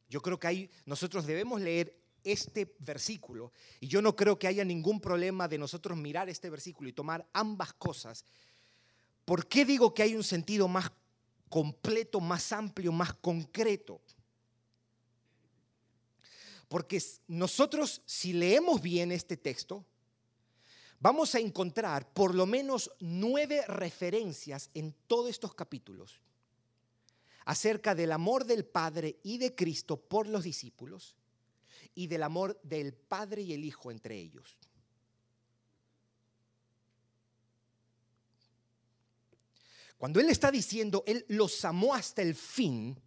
Yo 0.09 0.21
creo 0.21 0.37
que 0.37 0.47
hay, 0.47 0.69
nosotros 0.85 1.25
debemos 1.25 1.61
leer 1.61 2.02
este 2.23 2.75
versículo. 2.79 3.51
Y 3.79 3.87
yo 3.87 4.01
no 4.01 4.15
creo 4.15 4.37
que 4.37 4.47
haya 4.47 4.63
ningún 4.63 4.99
problema 4.99 5.47
de 5.47 5.57
nosotros 5.57 5.97
mirar 5.97 6.29
este 6.29 6.49
versículo 6.49 6.89
y 6.89 6.93
tomar 6.93 7.27
ambas 7.33 7.73
cosas. 7.73 8.25
¿Por 9.25 9.47
qué 9.47 9.65
digo 9.65 9.93
que 9.93 10.03
hay 10.03 10.15
un 10.15 10.23
sentido 10.23 10.67
más 10.67 10.91
completo, 11.49 12.19
más 12.19 12.51
amplio, 12.51 12.91
más 12.91 13.13
concreto? 13.13 14.01
Porque 16.67 17.01
nosotros, 17.27 18.01
si 18.05 18.33
leemos 18.33 18.81
bien 18.81 19.11
este 19.11 19.37
texto, 19.37 19.85
vamos 20.99 21.35
a 21.35 21.39
encontrar 21.39 22.11
por 22.13 22.33
lo 22.33 22.45
menos 22.45 22.91
nueve 22.99 23.63
referencias 23.67 24.69
en 24.73 24.95
todos 25.07 25.29
estos 25.29 25.53
capítulos 25.53 26.19
acerca 27.45 27.93
del 27.93 28.11
amor 28.11 28.45
del 28.45 28.65
Padre 28.65 29.19
y 29.21 29.37
de 29.37 29.53
Cristo 29.53 29.97
por 29.97 30.27
los 30.27 30.43
discípulos 30.43 31.15
y 31.95 32.07
del 32.07 32.23
amor 32.23 32.59
del 32.63 32.93
Padre 32.93 33.41
y 33.41 33.53
el 33.53 33.63
Hijo 33.63 33.91
entre 33.91 34.17
ellos. 34.17 34.57
Cuando 39.97 40.19
Él 40.19 40.29
está 40.29 40.51
diciendo, 40.51 41.03
Él 41.07 41.25
los 41.29 41.63
amó 41.63 41.93
hasta 41.93 42.21
el 42.21 42.35
fin, 42.35 43.01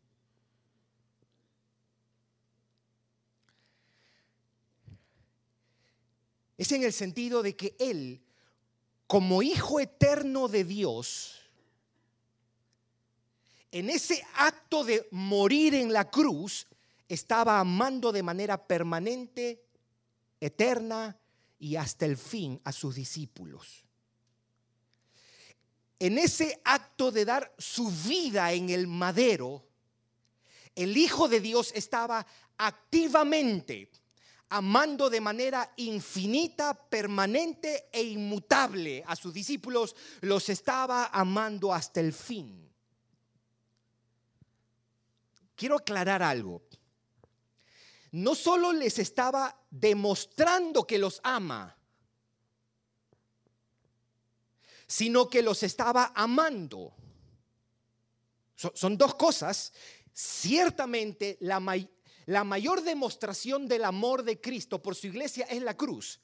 es 6.57 6.73
en 6.73 6.85
el 6.85 6.93
sentido 6.93 7.43
de 7.43 7.55
que 7.55 7.77
Él, 7.79 8.23
como 9.07 9.43
Hijo 9.43 9.79
eterno 9.79 10.49
de 10.49 10.65
Dios, 10.65 11.43
en 13.71 13.91
ese 13.91 14.25
acto 14.37 14.85
de 14.85 15.07
morir 15.11 15.75
en 15.75 15.93
la 15.93 16.11
cruz, 16.11 16.67
estaba 17.09 17.61
amando 17.61 18.13
de 18.13 18.23
manera 18.23 18.67
permanente, 18.67 19.65
eterna 20.41 21.19
y 21.59 21.77
hasta 21.77 22.07
el 22.07 22.17
fin 22.17 22.61
a 22.65 22.73
sus 22.73 22.95
discípulos. 22.95 23.85
En 25.99 26.19
ese 26.19 26.61
acto 26.65 27.11
de 27.11 27.25
dar 27.25 27.55
su 27.59 27.91
vida 27.91 28.53
en 28.53 28.69
el 28.71 28.87
madero, 28.87 29.67
el 30.75 30.97
Hijo 30.97 31.29
de 31.29 31.41
Dios 31.41 31.73
estaba 31.75 32.27
activamente 32.59 33.91
amando 34.49 35.11
de 35.11 35.21
manera 35.21 35.73
infinita, 35.77 36.75
permanente 36.75 37.89
e 37.93 38.03
inmutable 38.03 39.03
a 39.07 39.17
sus 39.17 39.33
discípulos, 39.33 39.97
los 40.21 40.49
estaba 40.49 41.07
amando 41.07 41.73
hasta 41.73 42.01
el 42.01 42.13
fin. 42.13 42.71
Quiero 45.57 45.77
aclarar 45.77 46.23
algo 46.23 46.63
no 48.17 48.35
solo 48.35 48.73
les 48.73 48.99
estaba 48.99 49.63
demostrando 49.71 50.87
que 50.87 50.99
los 50.99 51.21
ama, 51.23 51.77
sino 54.87 55.29
que 55.29 55.43
los 55.43 55.63
estaba 55.63 56.13
amando. 56.15 56.95
Son, 58.55 58.97
dos 58.97 59.17
cosas. 59.17 59.75
Ciertamente 60.15 61.37
la, 61.41 61.61
la 62.25 62.45
mayor 62.45 62.83
demostración 62.83 63.69
del 63.69 63.85
amor 63.85 64.23
de 64.23 64.41
Cristo 64.41 64.81
por 64.81 64.95
su 64.95 65.09
iglesia 65.09 65.45
es 65.51 65.61
la 65.61 65.77
cruz. 65.77 66.23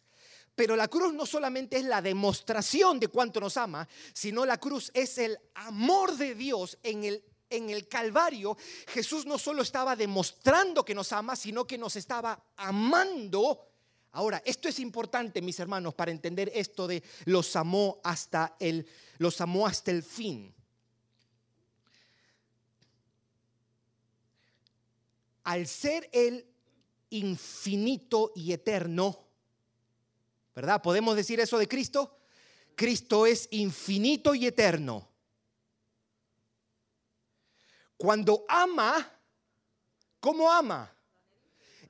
Pero 0.54 0.76
la 0.76 0.88
cruz 0.88 1.12
no 1.12 1.26
solamente 1.26 1.76
es 1.76 1.84
la 1.84 2.00
demostración 2.00 3.00
de 3.00 3.08
cuánto 3.08 3.38
nos 3.38 3.58
ama, 3.58 3.86
sino 4.14 4.46
la 4.46 4.56
cruz 4.56 4.90
es 4.94 5.18
el 5.18 5.38
amor 5.54 6.16
de 6.16 6.34
Dios 6.34 6.78
en 6.82 7.04
el 7.04 7.22
en 7.52 7.70
el 7.70 7.88
Calvario, 7.88 8.56
Jesús 8.88 9.26
no 9.26 9.38
solo 9.38 9.62
estaba 9.62 9.94
demostrando 9.94 10.84
que 10.84 10.94
nos 10.94 11.12
ama, 11.12 11.36
sino 11.36 11.66
que 11.66 11.78
nos 11.78 11.96
estaba 11.96 12.42
amando. 12.56 13.68
Ahora, 14.12 14.42
esto 14.44 14.68
es 14.68 14.78
importante, 14.78 15.40
mis 15.40 15.58
hermanos, 15.58 15.94
para 15.94 16.10
entender 16.10 16.50
esto 16.54 16.86
de 16.86 17.02
los 17.24 17.56
amó 17.56 18.00
hasta 18.04 18.56
el, 18.58 18.86
los 19.18 19.40
amó 19.40 19.66
hasta 19.66 19.90
el 19.90 20.02
fin. 20.02 20.54
Al 25.44 25.66
ser 25.66 26.08
el 26.12 26.46
infinito 27.10 28.32
y 28.34 28.52
eterno, 28.52 29.18
¿verdad? 30.54 30.82
¿Podemos 30.82 31.16
decir 31.16 31.40
eso 31.40 31.58
de 31.58 31.68
Cristo? 31.68 32.18
Cristo 32.74 33.26
es 33.26 33.48
infinito 33.50 34.34
y 34.34 34.46
eterno. 34.46 35.11
Cuando 38.02 38.44
ama, 38.48 39.16
¿cómo 40.18 40.50
ama? 40.50 40.92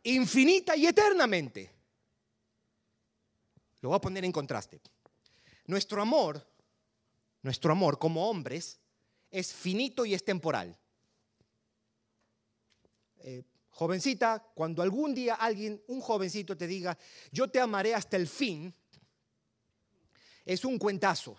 Infinita 0.03 0.77
y 0.77 0.87
eternamente. 0.87 1.71
Lo 3.81 3.89
voy 3.89 3.97
a 3.97 4.01
poner 4.03 4.23
en 4.23 4.31
contraste. 4.31 4.83
Nuestro 5.65 6.03
amor, 6.03 6.47
nuestro 7.41 7.73
amor 7.73 7.99
como 7.99 8.29
hombres, 8.29 8.79
es 9.31 9.55
finito 9.55 10.05
y 10.05 10.13
es 10.13 10.23
temporal. 10.23 10.79
Eh, 13.21 13.45
jovencita, 13.71 14.53
cuando 14.55 14.83
algún 14.83 15.15
día 15.15 15.37
alguien, 15.37 15.83
un 15.87 16.03
jovencito 16.03 16.59
te 16.59 16.67
diga, 16.67 16.99
yo 17.31 17.49
te 17.49 17.59
amaré 17.59 17.95
hasta 17.95 18.19
el 18.19 18.29
fin, 18.29 18.75
es 20.45 20.63
un 20.67 20.79
cuentazo. 20.79 21.39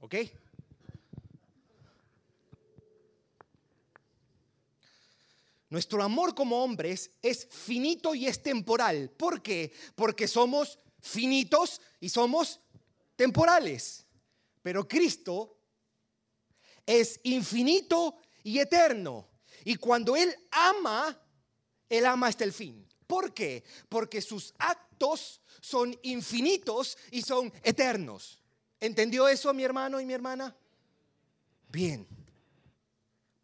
¿Ok? 0.00 0.14
Nuestro 5.74 6.04
amor 6.04 6.36
como 6.36 6.62
hombres 6.62 7.10
es 7.20 7.48
finito 7.50 8.14
y 8.14 8.28
es 8.28 8.40
temporal. 8.40 9.10
¿Por 9.10 9.42
qué? 9.42 9.72
Porque 9.96 10.28
somos 10.28 10.78
finitos 11.00 11.80
y 11.98 12.10
somos 12.10 12.60
temporales. 13.16 14.06
Pero 14.62 14.86
Cristo 14.86 15.58
es 16.86 17.18
infinito 17.24 18.18
y 18.44 18.60
eterno. 18.60 19.26
Y 19.64 19.74
cuando 19.74 20.14
Él 20.14 20.32
ama, 20.52 21.20
Él 21.88 22.06
ama 22.06 22.28
hasta 22.28 22.44
el 22.44 22.52
fin. 22.52 22.86
¿Por 23.08 23.34
qué? 23.34 23.64
Porque 23.88 24.22
sus 24.22 24.54
actos 24.58 25.40
son 25.60 25.98
infinitos 26.04 26.96
y 27.10 27.22
son 27.22 27.52
eternos. 27.64 28.40
¿Entendió 28.78 29.26
eso 29.26 29.52
mi 29.52 29.64
hermano 29.64 30.00
y 30.00 30.06
mi 30.06 30.12
hermana? 30.12 30.56
Bien. 31.68 32.06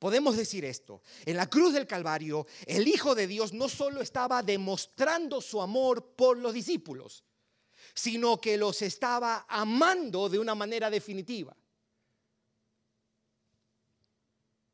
Podemos 0.01 0.35
decir 0.35 0.65
esto, 0.65 1.03
en 1.27 1.37
la 1.37 1.47
cruz 1.47 1.75
del 1.75 1.87
Calvario, 1.87 2.47
el 2.65 2.89
Hijo 2.89 3.15
de 3.15 3.27
Dios 3.27 3.53
no 3.53 3.69
solo 3.69 4.01
estaba 4.01 4.43
demostrando 4.43 5.43
su 5.43 5.61
amor 5.61 6.15
por 6.17 6.39
los 6.39 6.55
discípulos, 6.55 7.23
sino 7.95 8.41
que 8.41 8.57
los 8.57 8.81
estaba 8.81 9.45
amando 9.47 10.31
de 10.31 10.39
una 10.39 10.55
manera 10.55 10.89
definitiva. 10.89 11.55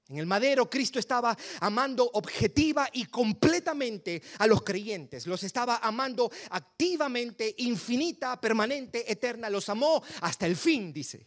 En 0.08 0.18
el 0.18 0.26
madero 0.26 0.70
Cristo 0.70 1.00
estaba 1.00 1.36
amando 1.58 2.08
objetiva 2.12 2.88
y 2.92 3.06
completamente 3.06 4.22
a 4.38 4.46
los 4.46 4.62
creyentes. 4.62 5.26
Los 5.26 5.42
estaba 5.42 5.78
amando 5.78 6.30
activamente, 6.50 7.52
infinita, 7.58 8.40
permanente, 8.40 9.10
eterna. 9.10 9.50
Los 9.50 9.68
amó 9.68 10.00
hasta 10.20 10.46
el 10.46 10.54
fin, 10.54 10.92
dice. 10.92 11.26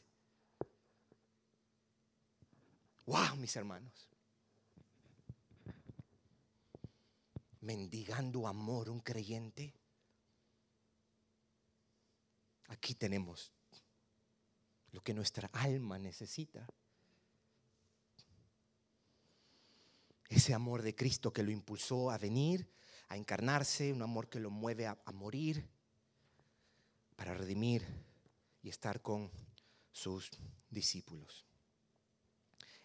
Wow, 3.10 3.38
mis 3.38 3.56
hermanos. 3.56 4.08
Mendigando 7.62 8.48
amor 8.48 8.88
un 8.88 9.00
creyente. 9.00 9.74
Aquí 12.67 12.93
tenemos 12.93 13.52
lo 14.91 15.02
que 15.02 15.15
nuestra 15.15 15.50
alma 15.54 15.98
necesita. 15.98 16.67
Ese 20.28 20.54
amor 20.54 20.84
de 20.84 20.93
Cristo 20.93 21.34
que 21.34 21.41
lo 21.41 21.50
impulsó 21.50 22.12
a 22.12 22.19
venir, 22.19 22.72
a 23.08 23.17
encarnarse, 23.17 23.91
un 23.91 24.04
amor 24.04 24.30
que 24.30 24.39
lo 24.39 24.52
mueve 24.52 24.86
a, 24.86 25.02
a 25.04 25.12
morir 25.12 25.67
para 27.15 27.34
redimir 27.34 27.88
y 28.62 28.69
estar 28.69 29.02
con 29.02 29.32
sus 29.91 30.30
discípulos. 30.69 31.48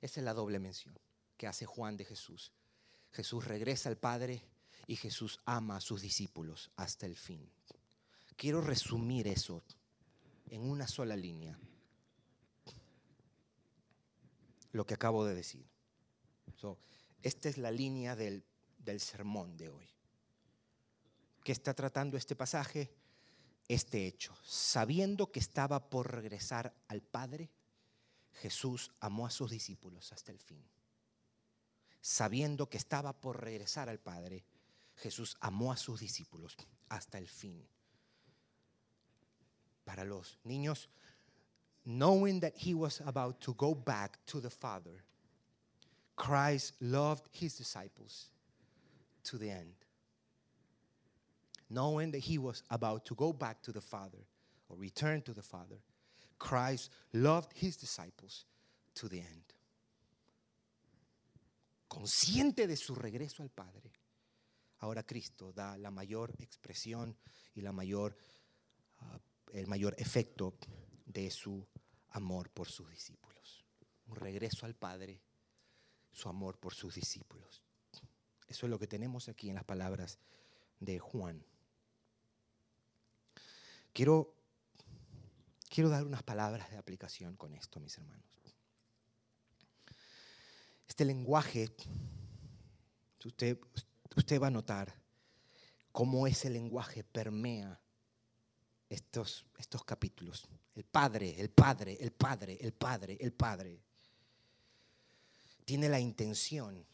Esa 0.05 0.21
es 0.21 0.25
la 0.25 0.35
doble 0.35 0.59
mención 0.59 0.95
que 1.39 1.47
hace 1.47 1.65
Juan 1.65 1.97
de 1.97 2.05
Jesús. 2.05 2.53
Jesús 3.11 3.47
regresa 3.47 3.89
al 3.89 3.97
Padre 3.97 4.43
y 4.87 4.97
Jesús 4.97 5.41
ama 5.47 5.77
a 5.77 5.81
sus 5.81 6.03
discípulos 6.03 6.71
hasta 6.77 7.07
el 7.07 7.17
fin. 7.17 7.51
Quiero 8.37 8.61
resumir 8.61 9.27
eso 9.27 9.63
en 10.51 10.61
una 10.61 10.87
sola 10.87 11.17
línea. 11.17 11.59
Lo 14.73 14.85
que 14.85 14.93
acabo 14.93 15.25
de 15.25 15.35
decir. 15.35 15.67
esta 17.23 17.49
es 17.49 17.57
la 17.57 17.71
línea 17.71 18.15
del, 18.15 18.45
del 18.77 19.01
sermón 19.01 19.57
de 19.57 19.71
hoy. 19.71 19.89
¿Qué 21.43 21.53
está 21.53 21.73
tratando 21.73 22.19
este 22.19 22.37
pasaje? 22.37 22.95
Este 23.69 24.07
hecho. 24.07 24.37
Sabiendo 24.45 25.33
que 25.33 25.41
estaba 25.41 25.89
por 25.89 26.13
regresar 26.13 26.75
al 26.89 27.01
Padre, 27.01 27.51
Jesús 28.43 28.91
amó 29.01 29.27
a 29.27 29.31
sus 29.31 29.51
discípulos 29.51 30.13
hasta 30.13 30.33
el 30.33 30.39
fin. 30.39 30.65
Sabiendo 32.01 32.69
que 32.69 32.77
estaba 32.77 33.13
por 33.13 33.43
regresar 33.43 33.89
al 33.89 33.99
Padre, 33.99 34.45
Jesús 34.97 35.37
amó 35.41 35.73
a 35.73 35.77
sus 35.77 36.01
discípulos 36.01 36.57
hasta 36.89 37.19
el 37.19 37.29
fin. 37.29 37.67
Para 39.85 40.05
los 40.05 40.39
niños, 40.45 40.89
knowing 41.85 42.41
that 42.41 42.55
he 42.57 42.75
was 42.75 43.01
about 43.03 43.41
to 43.41 43.55
go 43.55 43.75
back 43.75 44.25
to 44.27 44.41
the 44.41 44.51
Father, 44.51 45.05
Christ 46.17 46.75
loved 46.81 47.29
his 47.33 47.57
disciples 47.57 48.31
to 49.25 49.39
the 49.39 49.51
end. 49.51 49.75
Knowing 51.69 52.13
that 52.13 52.21
he 52.21 52.39
was 52.39 52.63
about 52.71 53.05
to 53.05 53.15
go 53.15 53.33
back 53.33 53.63
to 53.63 53.73
the 53.73 53.81
Father 53.81 54.27
or 54.69 54.77
return 54.77 55.23
to 55.23 55.33
the 55.33 55.43
Father, 55.43 55.77
Christ 56.39 56.93
loved 57.13 57.53
his 57.61 57.77
disciples 57.79 58.47
to 58.95 59.09
the 59.09 59.21
end. 59.21 59.45
Consciente 61.89 62.67
de 62.67 62.77
su 62.77 62.95
regreso 62.95 63.43
al 63.43 63.51
Padre, 63.51 63.93
ahora 64.81 65.05
Cristo 65.05 65.53
da 65.53 65.77
la 65.77 65.91
mayor 65.91 66.35
expresión 66.39 67.17
y 67.55 67.61
la 67.61 67.73
mayor, 67.73 68.17
uh, 69.01 69.19
el 69.53 69.67
mayor 69.67 69.95
efecto 69.99 70.55
de 71.07 71.31
su 71.31 71.67
amor 72.11 72.51
por 72.51 72.69
sus 72.69 72.91
discípulos. 72.91 73.65
Un 74.07 74.17
regreso 74.17 74.67
al 74.67 74.75
Padre, 74.75 75.21
su 76.11 76.29
amor 76.29 76.59
por 76.59 76.75
sus 76.75 76.95
discípulos. 76.95 77.63
Eso 78.49 78.67
es 78.67 78.71
lo 78.71 78.79
que 78.79 78.87
tenemos 78.87 79.29
aquí 79.29 79.49
en 79.49 79.55
las 79.55 79.65
palabras 79.65 80.19
de 80.81 80.99
Juan. 80.99 81.45
Quiero 83.93 84.35
Quiero 85.75 85.91
dar 85.91 86.07
unas 86.07 86.23
palabras 86.23 86.71
de 86.71 86.77
aplicación 86.77 87.35
con 87.35 87.53
esto, 87.53 87.81
mis 87.81 87.99
hermanos. 87.99 88.25
Este 90.87 91.05
lenguaje, 91.05 91.75
usted, 93.25 93.59
usted 94.15 94.41
va 94.41 94.47
a 94.47 94.51
notar 94.53 94.95
cómo 95.91 96.29
ese 96.29 96.49
lenguaje 96.49 97.03
permea 97.03 97.81
estos, 98.89 99.47
estos 99.59 99.83
capítulos. 99.83 100.47
El 100.77 100.85
Padre, 100.85 101.41
el 101.41 101.51
Padre, 101.51 101.99
el 102.01 102.13
Padre, 102.13 102.57
el 102.61 102.73
Padre, 102.73 103.19
el 103.21 103.33
Padre. 103.33 103.83
Tiene 105.65 105.89
la 105.89 105.99
intención 105.99 106.87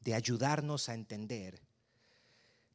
de 0.00 0.14
ayudarnos 0.14 0.88
a 0.88 0.94
entender 0.94 1.60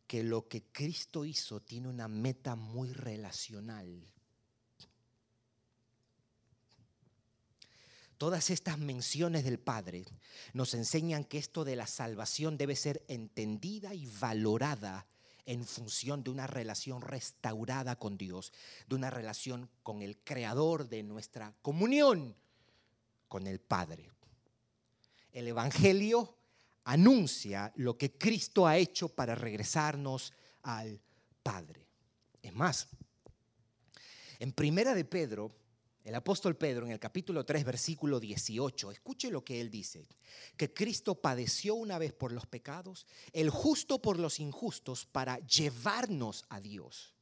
que 0.06 0.22
lo 0.22 0.48
que 0.48 0.66
Cristo 0.72 1.26
hizo 1.26 1.62
tiene 1.62 1.88
una 1.88 2.08
meta 2.08 2.56
muy 2.56 2.94
relacional 2.94 4.14
Todas 8.17 8.49
estas 8.49 8.78
menciones 8.78 9.43
del 9.43 9.60
Padre 9.60 10.06
nos 10.54 10.73
enseñan 10.73 11.25
que 11.25 11.38
esto 11.38 11.65
de 11.65 11.75
la 11.75 11.86
salvación 11.88 12.58
debe 12.58 12.75
ser 12.75 13.04
entendida 13.08 13.93
y 13.93 14.08
valorada 14.08 15.06
en 15.45 15.65
función 15.65 16.23
de 16.23 16.30
una 16.30 16.47
relación 16.47 17.01
restaurada 17.01 17.97
con 17.97 18.17
Dios, 18.17 18.54
de 18.88 18.95
una 18.95 19.10
relación 19.10 19.69
con 19.84 20.01
el 20.01 20.17
creador 20.17 20.88
de 20.88 21.04
nuestra 21.04 21.54
comunión 21.62 22.36
con 23.28 23.47
el 23.47 23.60
Padre. 23.60 24.10
El 25.32 25.47
Evangelio 25.47 26.38
anuncia 26.86 27.73
lo 27.75 27.97
que 27.97 28.17
Cristo 28.17 28.65
ha 28.65 28.78
hecho 28.78 29.10
para 29.10 29.36
regresarnos 29.36 30.32
al 30.63 31.01
Padre. 31.43 31.86
Es 32.41 32.54
más, 32.54 32.88
en 34.39 34.54
Primera 34.54 34.93
de 34.95 35.04
Pedro, 35.06 35.51
el 36.06 36.13
apóstol 36.13 36.56
Pedro 36.56 36.86
en 36.86 36.91
el 36.91 37.00
capítulo 37.00 37.44
3, 37.44 37.65
versículo 37.65 38.20
18, 38.20 38.91
escuche 38.91 39.32
lo 39.32 39.44
que 39.44 39.60
él 39.60 39.72
dice, 39.72 40.08
que 40.56 40.72
Cristo 40.72 41.15
padeció 41.15 41.74
una 41.74 41.98
vez 41.98 42.13
por 42.13 42.32
los 42.32 42.46
pecados, 42.46 43.08
el 43.34 43.50
justo 43.50 44.00
por 44.00 44.20
los 44.20 44.39
injustos, 44.39 45.08
para 45.08 45.39
llevarnos 45.48 46.46
a 46.50 46.62
Dios. 46.62 47.15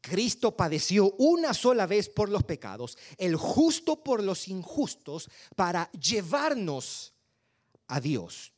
Cristo 0.00 0.56
padeció 0.56 1.12
una 1.12 1.54
sola 1.54 1.86
vez 1.86 2.08
por 2.08 2.28
los 2.28 2.42
pecados, 2.42 2.98
el 3.18 3.36
justo 3.36 4.02
por 4.02 4.20
los 4.20 4.48
injustos, 4.48 5.30
para 5.54 5.90
llevarnos 5.92 7.14
a 7.86 8.00
Dios. 8.00 8.52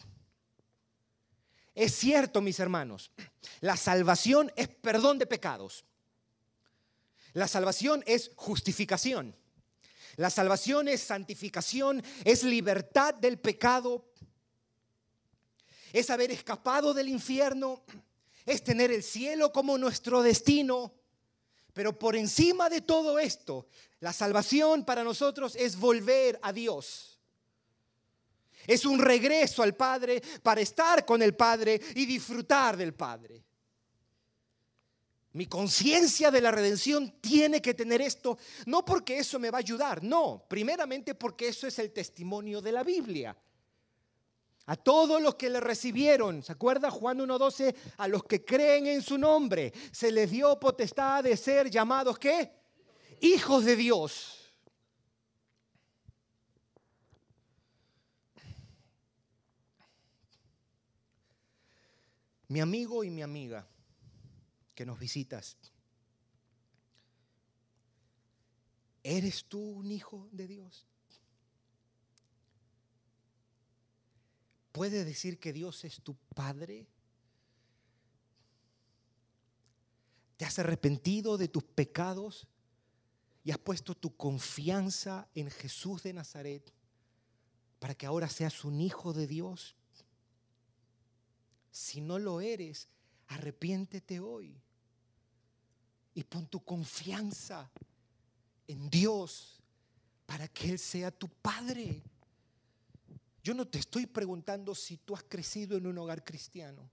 Es 1.75 1.95
cierto, 1.95 2.41
mis 2.41 2.61
hermanos, 2.61 3.13
la 3.61 3.77
salvación 3.77 4.51
es 4.57 4.69
perdón 4.69 5.19
de 5.19 5.27
pecados. 5.27 5.85
La 7.35 7.49
salvación 7.49 8.03
es 8.07 8.31
justificación. 8.37 9.37
La 10.17 10.31
salvación 10.31 10.89
es 10.89 11.01
santificación, 11.01 12.03
es 12.25 12.43
libertad 12.43 13.15
del 13.15 13.39
pecado, 13.39 14.11
es 15.93 16.11
haber 16.11 16.33
escapado 16.33 16.93
del 16.93 17.09
infierno, 17.09 17.85
es 18.45 18.65
tener 18.65 18.91
el 18.91 19.03
cielo 19.03 19.53
como 19.53 19.79
nuestro 19.79 20.23
destino. 20.23 20.95
Pero 21.73 21.97
por 21.97 22.17
encima 22.17 22.69
de 22.69 22.81
todo 22.81 23.19
esto, 23.19 23.69
la 24.01 24.13
salvación 24.13 24.85
para 24.85 25.05
nosotros 25.05 25.55
es 25.55 25.77
volver 25.77 26.39
a 26.43 26.53
Dios. 26.53 27.21
Es 28.67 28.85
un 28.85 28.99
regreso 28.99 29.63
al 29.63 29.77
Padre 29.77 30.21
para 30.43 30.61
estar 30.61 31.05
con 31.07 31.23
el 31.23 31.37
Padre 31.37 31.81
y 31.95 32.05
disfrutar 32.05 32.77
del 32.77 32.95
Padre. 32.95 33.45
Mi 35.33 35.47
conciencia 35.47 36.31
de 36.31 36.41
la 36.41 36.51
redención 36.51 37.21
tiene 37.21 37.61
que 37.61 37.75
tener 37.75 38.01
esto, 38.01 38.39
no 38.67 38.85
porque 38.85 39.19
eso 39.19 39.39
me 39.39 39.51
va 39.51 39.59
a 39.59 39.61
ayudar, 39.61 40.03
no, 40.03 40.45
primeramente 40.49 41.15
porque 41.15 41.49
eso 41.49 41.67
es 41.67 41.79
el 41.79 41.93
testimonio 41.93 42.63
de 42.63 42.73
la 42.73 42.83
Biblia. 42.83 43.37
A 44.67 44.77
todos 44.77 45.21
los 45.23 45.35
que 45.35 45.51
le 45.51 45.61
recibieron, 45.61 46.43
¿se 46.43 46.53
acuerda 46.53 46.91
Juan 46.91 47.19
1.12? 47.19 47.75
A 47.99 48.09
los 48.09 48.25
que 48.25 48.45
creen 48.45 48.87
en 48.87 49.03
su 49.03 49.19
nombre, 49.19 49.73
se 49.93 50.11
les 50.13 50.31
dio 50.31 50.59
potestad 50.59 51.25
de 51.25 51.37
ser 51.37 51.71
llamados, 51.71 52.19
¿qué? 52.19 52.53
Hijos 53.21 53.65
de 53.65 53.77
Dios. 53.77 54.35
Mi 62.49 62.61
amigo 62.61 63.05
y 63.05 63.11
mi 63.11 63.21
amiga 63.21 63.67
que 64.79 64.87
nos 64.87 65.01
visitas. 65.01 65.57
¿Eres 69.03 69.45
tú 69.47 69.59
un 69.59 69.91
hijo 69.91 70.29
de 70.31 70.47
Dios? 70.47 70.87
¿Puedes 74.71 75.05
decir 75.05 75.41
que 75.41 75.53
Dios 75.53 75.85
es 75.85 76.01
tu 76.01 76.15
Padre? 76.33 76.87
¿Te 80.37 80.45
has 80.45 80.61
arrepentido 80.61 81.39
de 81.39 81.49
tus 81.49 81.65
pecados 81.65 82.47
y 83.43 83.51
has 83.51 83.59
puesto 83.59 83.97
tu 83.97 84.17
confianza 84.17 85.29
en 85.35 85.51
Jesús 85.51 86.05
de 86.05 86.13
Nazaret 86.13 86.73
para 87.81 87.97
que 87.97 88.07
ahora 88.07 88.29
seas 88.29 88.65
un 88.65 88.81
hijo 88.81 89.13
de 89.13 89.27
Dios? 89.27 89.75
Si 91.73 92.01
no 92.01 92.21
lo 92.21 92.41
eres, 92.41 92.89
arrepiéntete 93.27 94.21
hoy 94.21 94.63
y 96.19 96.25
pon 96.25 96.49
tu 96.49 96.65
confianza 96.65 97.71
en 98.67 98.91
Dios 98.91 99.63
para 100.27 100.49
que 100.49 100.71
Él 100.71 100.77
sea 100.81 101.13
tu 101.13 101.29
Padre. 101.29 102.03
Yo 103.41 103.55
no 103.55 103.69
te 103.69 103.79
estoy 103.79 104.07
preguntando 104.07 104.75
si 104.75 104.97
tú 104.97 105.15
has 105.15 105.23
crecido 105.23 105.77
en 105.77 105.87
un 105.87 105.97
hogar 105.97 106.25
cristiano, 106.25 106.91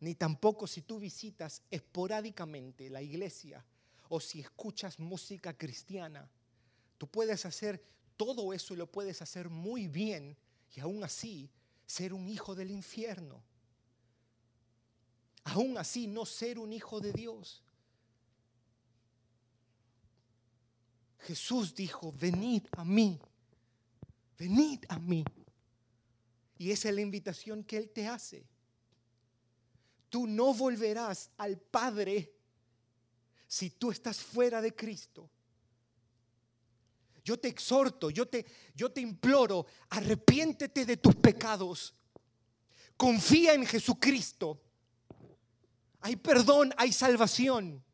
ni 0.00 0.14
tampoco 0.14 0.66
si 0.66 0.82
tú 0.82 0.98
visitas 0.98 1.62
esporádicamente 1.70 2.90
la 2.90 3.00
iglesia 3.00 3.64
o 4.10 4.20
si 4.20 4.40
escuchas 4.40 4.98
música 4.98 5.56
cristiana. 5.56 6.28
Tú 6.98 7.06
puedes 7.06 7.46
hacer 7.46 7.82
todo 8.18 8.52
eso 8.52 8.74
y 8.74 8.76
lo 8.76 8.86
puedes 8.86 9.22
hacer 9.22 9.48
muy 9.48 9.88
bien 9.88 10.36
y 10.76 10.80
aún 10.80 11.02
así 11.04 11.48
ser 11.86 12.12
un 12.12 12.28
hijo 12.28 12.54
del 12.54 12.70
infierno. 12.70 13.42
Aún 15.44 15.78
así 15.78 16.06
no 16.06 16.26
ser 16.26 16.58
un 16.58 16.74
hijo 16.74 17.00
de 17.00 17.14
Dios. 17.14 17.62
Jesús 21.20 21.74
dijo, 21.74 22.12
venid 22.12 22.62
a 22.72 22.84
mí, 22.84 23.20
venid 24.38 24.84
a 24.88 24.98
mí. 24.98 25.24
Y 26.58 26.70
esa 26.70 26.88
es 26.88 26.94
la 26.94 27.00
invitación 27.00 27.64
que 27.64 27.76
Él 27.76 27.90
te 27.90 28.06
hace. 28.06 28.46
Tú 30.08 30.26
no 30.26 30.52
volverás 30.52 31.30
al 31.36 31.58
Padre 31.58 32.32
si 33.46 33.70
tú 33.70 33.90
estás 33.90 34.18
fuera 34.18 34.60
de 34.60 34.74
Cristo. 34.74 35.30
Yo 37.24 37.38
te 37.38 37.48
exhorto, 37.48 38.10
yo 38.10 38.26
te, 38.26 38.46
yo 38.74 38.90
te 38.90 39.00
imploro, 39.00 39.66
arrepiéntete 39.90 40.84
de 40.84 40.96
tus 40.96 41.14
pecados. 41.16 41.94
Confía 42.96 43.54
en 43.54 43.66
Jesucristo. 43.66 44.60
Hay 46.00 46.16
perdón, 46.16 46.72
hay 46.76 46.92
salvación. 46.92 47.84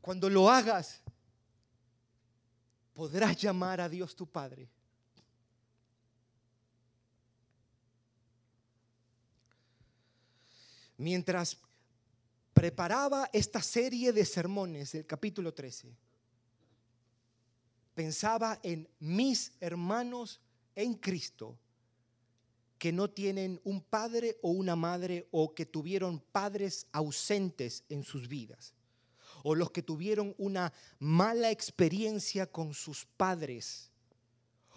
Cuando 0.00 0.30
lo 0.30 0.48
hagas, 0.48 1.00
podrás 2.94 3.36
llamar 3.36 3.80
a 3.80 3.88
Dios 3.88 4.14
tu 4.16 4.26
Padre. 4.26 4.68
Mientras 10.96 11.56
preparaba 12.52 13.30
esta 13.32 13.62
serie 13.62 14.12
de 14.12 14.24
sermones 14.24 14.92
del 14.92 15.06
capítulo 15.06 15.54
13, 15.54 15.94
pensaba 17.94 18.58
en 18.64 18.88
mis 18.98 19.52
hermanos 19.60 20.40
en 20.74 20.94
Cristo 20.94 21.56
que 22.78 22.92
no 22.92 23.10
tienen 23.10 23.60
un 23.62 23.80
padre 23.80 24.38
o 24.42 24.50
una 24.50 24.74
madre 24.74 25.28
o 25.30 25.54
que 25.54 25.66
tuvieron 25.66 26.18
padres 26.18 26.86
ausentes 26.92 27.84
en 27.88 28.02
sus 28.02 28.26
vidas 28.26 28.74
o 29.48 29.54
los 29.54 29.70
que 29.70 29.82
tuvieron 29.82 30.34
una 30.36 30.74
mala 30.98 31.50
experiencia 31.50 32.52
con 32.52 32.74
sus 32.74 33.06
padres 33.06 33.90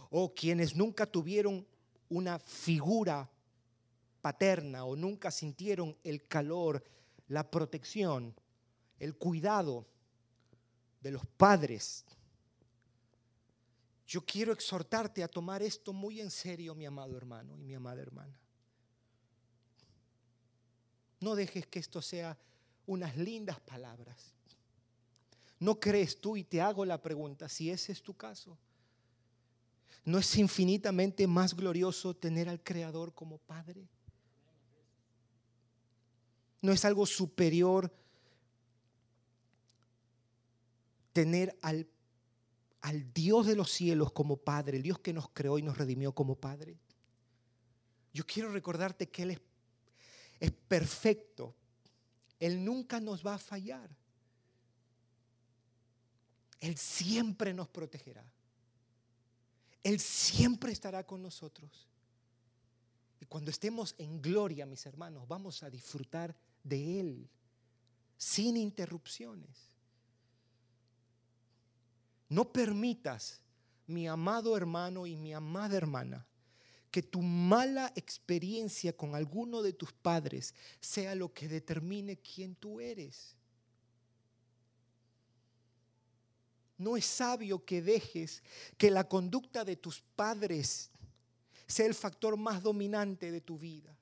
o 0.09 0.33
quienes 0.33 0.77
nunca 0.77 1.05
tuvieron 1.05 1.67
una 2.07 2.39
figura 2.39 3.29
paterna 4.21 4.85
o 4.85 4.95
nunca 4.95 5.29
sintieron 5.29 5.97
el 6.05 6.25
calor, 6.25 6.81
la 7.27 7.51
protección, 7.51 8.33
el 8.97 9.17
cuidado 9.17 9.85
de 11.01 11.11
los 11.11 11.25
padres. 11.25 12.05
Yo 14.07 14.25
quiero 14.25 14.53
exhortarte 14.53 15.21
a 15.21 15.27
tomar 15.27 15.61
esto 15.61 15.91
muy 15.91 16.21
en 16.21 16.31
serio, 16.31 16.75
mi 16.75 16.85
amado 16.85 17.17
hermano 17.17 17.57
y 17.57 17.63
mi 17.65 17.73
amada 17.73 18.01
hermana. 18.01 18.39
No 21.19 21.35
dejes 21.35 21.67
que 21.67 21.79
esto 21.79 22.01
sea 22.01 22.37
unas 22.85 23.17
lindas 23.17 23.59
palabras. 23.59 24.33
¿No 25.61 25.79
crees 25.79 26.19
tú? 26.19 26.35
Y 26.35 26.43
te 26.43 26.59
hago 26.59 26.85
la 26.85 26.99
pregunta, 26.99 27.47
si 27.47 27.69
ese 27.69 27.91
es 27.91 28.01
tu 28.01 28.15
caso. 28.15 28.57
¿No 30.03 30.17
es 30.17 30.35
infinitamente 30.35 31.27
más 31.27 31.55
glorioso 31.55 32.15
tener 32.15 32.49
al 32.49 32.63
Creador 32.63 33.13
como 33.13 33.37
Padre? 33.37 33.87
¿No 36.63 36.71
es 36.71 36.83
algo 36.83 37.05
superior 37.05 37.93
tener 41.13 41.55
al, 41.61 41.87
al 42.81 43.13
Dios 43.13 43.45
de 43.45 43.55
los 43.55 43.69
cielos 43.69 44.11
como 44.11 44.37
Padre, 44.37 44.77
el 44.77 44.83
Dios 44.83 44.97
que 44.97 45.13
nos 45.13 45.29
creó 45.29 45.59
y 45.59 45.61
nos 45.61 45.77
redimió 45.77 46.11
como 46.11 46.33
Padre? 46.33 46.79
Yo 48.11 48.25
quiero 48.25 48.51
recordarte 48.51 49.11
que 49.11 49.21
Él 49.21 49.31
es, 49.31 49.41
es 50.39 50.51
perfecto. 50.51 51.53
Él 52.39 52.65
nunca 52.65 52.99
nos 52.99 53.23
va 53.23 53.35
a 53.35 53.37
fallar. 53.37 54.00
Él 56.61 56.77
siempre 56.77 57.53
nos 57.53 57.67
protegerá. 57.67 58.23
Él 59.83 59.99
siempre 59.99 60.71
estará 60.71 61.05
con 61.05 61.21
nosotros. 61.21 61.89
Y 63.19 63.25
cuando 63.25 63.51
estemos 63.51 63.95
en 63.97 64.21
gloria, 64.21 64.65
mis 64.65 64.85
hermanos, 64.85 65.27
vamos 65.27 65.63
a 65.63 65.69
disfrutar 65.69 66.35
de 66.63 66.99
Él 66.99 67.29
sin 68.15 68.55
interrupciones. 68.55 69.71
No 72.29 72.53
permitas 72.53 73.41
mi 73.87 74.07
amado 74.07 74.55
hermano 74.55 75.05
y 75.07 75.15
mi 75.15 75.33
amada 75.33 75.75
hermana, 75.75 76.25
que 76.91 77.01
tu 77.01 77.21
mala 77.21 77.91
experiencia 77.95 78.95
con 78.95 79.15
alguno 79.15 79.61
de 79.61 79.73
tus 79.73 79.91
padres 79.91 80.53
sea 80.79 81.15
lo 81.15 81.33
que 81.33 81.47
determine 81.47 82.17
quién 82.17 82.55
tú 82.55 82.79
eres. 82.79 83.35
No 86.81 86.97
es 86.97 87.05
sabio 87.05 87.63
que 87.63 87.81
dejes 87.81 88.41
que 88.75 88.89
la 88.89 89.07
conducta 89.07 89.63
de 89.63 89.75
tus 89.75 90.01
padres 90.01 90.89
sea 91.67 91.85
el 91.85 91.93
factor 91.93 92.35
más 92.37 92.63
dominante 92.63 93.31
de 93.31 93.39
tu 93.39 93.59
vida. 93.59 93.95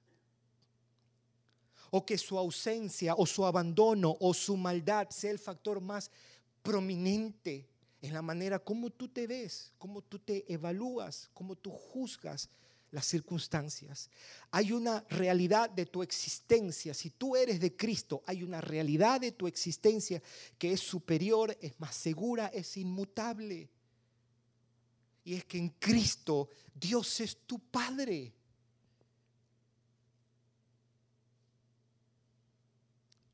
O 1.92 2.06
que 2.06 2.18
su 2.18 2.38
ausencia 2.38 3.16
o 3.16 3.26
su 3.26 3.46
abandono 3.46 4.16
o 4.22 4.34
su 4.34 4.56
maldad 4.56 5.10
sea 5.10 5.32
el 5.32 5.40
factor 5.40 5.82
más 5.82 6.10
prominente 6.62 7.68
en 8.02 8.14
la 8.14 8.22
manera 8.22 8.60
como 8.60 8.90
tú 8.90 9.10
te 9.10 9.28
ves, 9.28 9.74
como 9.78 10.02
tú 10.02 10.18
te 10.18 10.52
evalúas, 10.52 11.30
como 11.34 11.58
tú 11.58 11.72
juzgas 11.72 12.48
las 12.92 13.06
circunstancias. 13.06 14.10
Hay 14.52 14.72
una 14.72 15.06
realidad 15.10 15.70
de 15.70 15.86
tu 15.86 16.02
existencia. 16.02 16.94
Si 16.94 17.12
tú 17.12 17.36
eres 17.36 17.60
de 17.60 17.76
Cristo, 17.76 18.24
hay 18.26 18.44
una 18.44 18.62
realidad 18.62 19.22
de 19.22 19.32
tu 19.32 19.48
existencia 19.48 20.22
que 20.58 20.74
es 20.74 20.80
superior, 20.80 21.56
es 21.62 21.80
más 21.80 21.96
segura, 21.96 22.48
es 22.48 22.78
inmutable. 22.78 23.70
Y 25.24 25.36
es 25.36 25.46
que 25.46 25.58
en 25.58 25.70
Cristo 25.70 26.50
Dios 26.74 27.20
es 27.20 27.38
tu 27.46 27.60
Padre. 27.60 28.34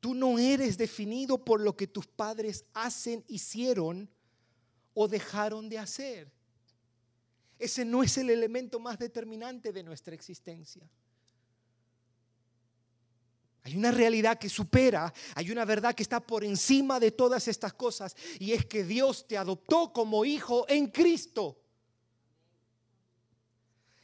Tú 0.00 0.14
no 0.14 0.38
eres 0.38 0.76
definido 0.76 1.44
por 1.44 1.60
lo 1.60 1.76
que 1.76 1.88
tus 1.88 2.06
padres 2.06 2.64
hacen, 2.74 3.24
hicieron 3.26 4.08
o 4.94 5.08
dejaron 5.08 5.68
de 5.68 5.78
hacer. 5.78 6.35
Ese 7.58 7.84
no 7.84 8.02
es 8.02 8.18
el 8.18 8.30
elemento 8.30 8.78
más 8.78 8.98
determinante 8.98 9.72
de 9.72 9.82
nuestra 9.82 10.14
existencia. 10.14 10.88
Hay 13.62 13.76
una 13.76 13.90
realidad 13.90 14.38
que 14.38 14.48
supera, 14.48 15.12
hay 15.34 15.50
una 15.50 15.64
verdad 15.64 15.92
que 15.92 16.04
está 16.04 16.20
por 16.20 16.44
encima 16.44 17.00
de 17.00 17.10
todas 17.10 17.48
estas 17.48 17.72
cosas 17.72 18.14
y 18.38 18.52
es 18.52 18.64
que 18.64 18.84
Dios 18.84 19.26
te 19.26 19.36
adoptó 19.36 19.92
como 19.92 20.24
hijo 20.24 20.66
en 20.68 20.86
Cristo. 20.86 21.58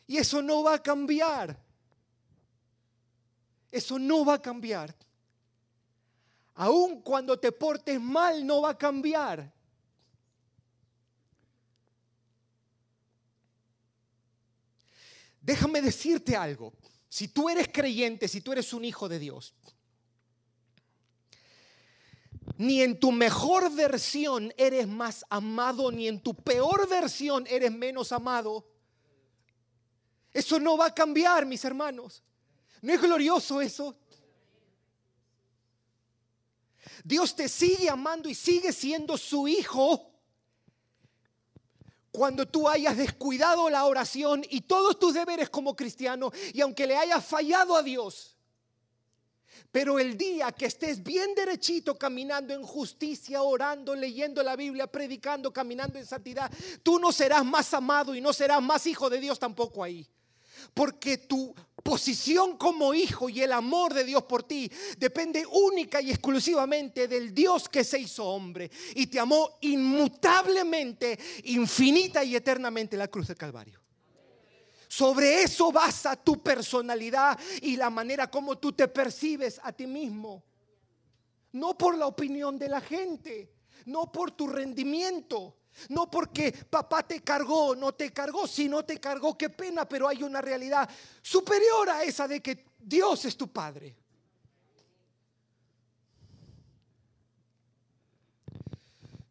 Y 0.08 0.16
eso 0.16 0.42
no 0.42 0.64
va 0.64 0.74
a 0.74 0.82
cambiar. 0.82 1.56
Eso 3.70 3.98
no 3.98 4.24
va 4.24 4.34
a 4.34 4.42
cambiar. 4.42 4.94
Aun 6.54 7.00
cuando 7.00 7.38
te 7.38 7.52
portes 7.52 8.00
mal, 8.00 8.44
no 8.44 8.62
va 8.62 8.70
a 8.70 8.78
cambiar. 8.78 9.52
Déjame 15.42 15.82
decirte 15.82 16.36
algo. 16.36 16.72
Si 17.08 17.28
tú 17.28 17.50
eres 17.50 17.68
creyente, 17.68 18.28
si 18.28 18.40
tú 18.40 18.52
eres 18.52 18.72
un 18.72 18.84
hijo 18.84 19.08
de 19.08 19.18
Dios, 19.18 19.54
ni 22.56 22.80
en 22.80 22.98
tu 22.98 23.12
mejor 23.12 23.70
versión 23.74 24.52
eres 24.56 24.86
más 24.86 25.24
amado, 25.28 25.90
ni 25.90 26.08
en 26.08 26.22
tu 26.22 26.34
peor 26.34 26.88
versión 26.88 27.44
eres 27.48 27.72
menos 27.72 28.12
amado. 28.12 28.66
Eso 30.32 30.58
no 30.58 30.76
va 30.76 30.86
a 30.86 30.94
cambiar, 30.94 31.44
mis 31.44 31.64
hermanos. 31.64 32.22
¿No 32.80 32.92
es 32.92 33.00
glorioso 33.00 33.60
eso? 33.60 33.98
Dios 37.04 37.34
te 37.34 37.48
sigue 37.48 37.90
amando 37.90 38.28
y 38.28 38.34
sigue 38.34 38.72
siendo 38.72 39.18
su 39.18 39.48
hijo 39.48 40.11
cuando 42.12 42.46
tú 42.46 42.68
hayas 42.68 42.96
descuidado 42.96 43.70
la 43.70 43.86
oración 43.86 44.44
y 44.48 44.60
todos 44.60 44.98
tus 44.98 45.14
deberes 45.14 45.48
como 45.48 45.74
cristiano 45.74 46.30
y 46.52 46.60
aunque 46.60 46.86
le 46.86 46.96
hayas 46.96 47.24
fallado 47.24 47.74
a 47.74 47.82
Dios. 47.82 48.36
Pero 49.70 49.98
el 49.98 50.18
día 50.18 50.52
que 50.52 50.66
estés 50.66 51.02
bien 51.02 51.34
derechito 51.34 51.98
caminando 51.98 52.52
en 52.52 52.62
justicia, 52.62 53.42
orando, 53.42 53.94
leyendo 53.94 54.42
la 54.42 54.54
Biblia, 54.54 54.86
predicando, 54.86 55.50
caminando 55.50 55.98
en 55.98 56.04
santidad, 56.04 56.52
tú 56.82 56.98
no 56.98 57.10
serás 57.10 57.44
más 57.44 57.72
amado 57.72 58.14
y 58.14 58.20
no 58.20 58.34
serás 58.34 58.60
más 58.60 58.86
hijo 58.86 59.08
de 59.08 59.18
Dios 59.18 59.38
tampoco 59.38 59.82
ahí. 59.82 60.06
Porque 60.74 61.18
tu 61.18 61.54
posición 61.82 62.56
como 62.56 62.94
hijo 62.94 63.28
y 63.28 63.42
el 63.42 63.52
amor 63.52 63.92
de 63.92 64.04
Dios 64.04 64.22
por 64.24 64.44
ti 64.44 64.70
depende 64.98 65.44
única 65.46 66.00
y 66.00 66.10
exclusivamente 66.10 67.08
del 67.08 67.34
Dios 67.34 67.68
que 67.68 67.84
se 67.84 67.98
hizo 67.98 68.24
hombre 68.24 68.70
y 68.94 69.06
te 69.06 69.18
amó 69.18 69.58
inmutablemente, 69.62 71.18
infinita 71.44 72.22
y 72.22 72.36
eternamente 72.36 72.96
en 72.96 73.00
la 73.00 73.08
cruz 73.08 73.28
del 73.28 73.36
Calvario. 73.36 73.80
Sobre 74.88 75.42
eso 75.42 75.72
basa 75.72 76.16
tu 76.16 76.42
personalidad 76.42 77.38
y 77.62 77.76
la 77.76 77.88
manera 77.88 78.30
como 78.30 78.58
tú 78.58 78.72
te 78.72 78.88
percibes 78.88 79.58
a 79.62 79.72
ti 79.72 79.86
mismo. 79.86 80.44
No 81.52 81.76
por 81.76 81.96
la 81.96 82.06
opinión 82.06 82.58
de 82.58 82.68
la 82.68 82.80
gente, 82.80 83.52
no 83.86 84.12
por 84.12 84.32
tu 84.32 84.46
rendimiento, 84.46 85.56
no 85.88 86.10
porque 86.10 86.52
papá 86.52 87.02
te 87.02 87.22
cargó, 87.22 87.74
no 87.74 87.92
te 87.92 88.12
cargó, 88.12 88.46
si 88.46 88.68
no 88.68 88.84
te 88.84 89.00
cargó, 89.00 89.36
qué 89.36 89.50
pena, 89.50 89.88
pero 89.88 90.06
hay 90.08 90.22
una 90.22 90.40
realidad 90.40 90.88
superior 91.22 91.90
a 91.90 92.02
esa 92.02 92.26
de 92.28 92.40
que 92.40 92.64
Dios 92.78 93.24
es 93.24 93.36
tu 93.36 93.48
Padre. 93.48 93.96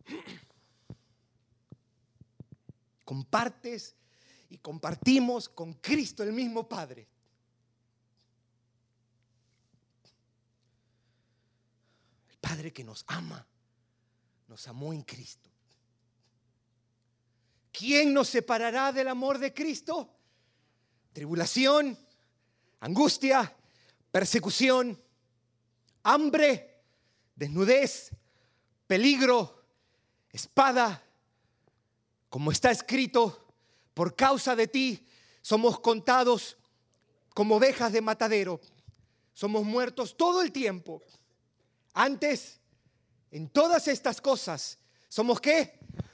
Compartes 3.05 3.95
y 4.49 4.57
compartimos 4.57 5.47
con 5.49 5.73
Cristo 5.75 6.23
el 6.23 6.33
mismo 6.33 6.67
Padre. 6.67 7.07
El 12.29 12.37
Padre 12.37 12.73
que 12.73 12.83
nos 12.83 13.05
ama, 13.07 13.47
nos 14.47 14.67
amó 14.67 14.91
en 14.91 15.03
Cristo. 15.03 15.50
¿Quién 17.71 18.13
nos 18.13 18.29
separará 18.29 18.91
del 18.91 19.07
amor 19.07 19.37
de 19.39 19.53
Cristo? 19.53 20.09
Tribulación, 21.13 21.97
angustia, 22.79 23.55
persecución, 24.11 25.01
hambre, 26.03 26.83
desnudez, 27.35 28.11
peligro, 28.87 29.63
espada. 30.31 31.03
Como 32.29 32.51
está 32.51 32.71
escrito, 32.71 33.47
por 33.93 34.15
causa 34.15 34.55
de 34.55 34.67
ti 34.67 35.07
somos 35.41 35.79
contados 35.79 36.57
como 37.33 37.55
ovejas 37.55 37.91
de 37.91 38.01
matadero. 38.01 38.59
Somos 39.33 39.63
muertos 39.63 40.17
todo 40.17 40.41
el 40.41 40.51
tiempo. 40.51 41.01
Antes, 41.93 42.59
en 43.31 43.49
todas 43.49 43.87
estas 43.87 44.21
cosas, 44.21 44.77
¿somos 45.07 45.39
qué? 45.39 45.79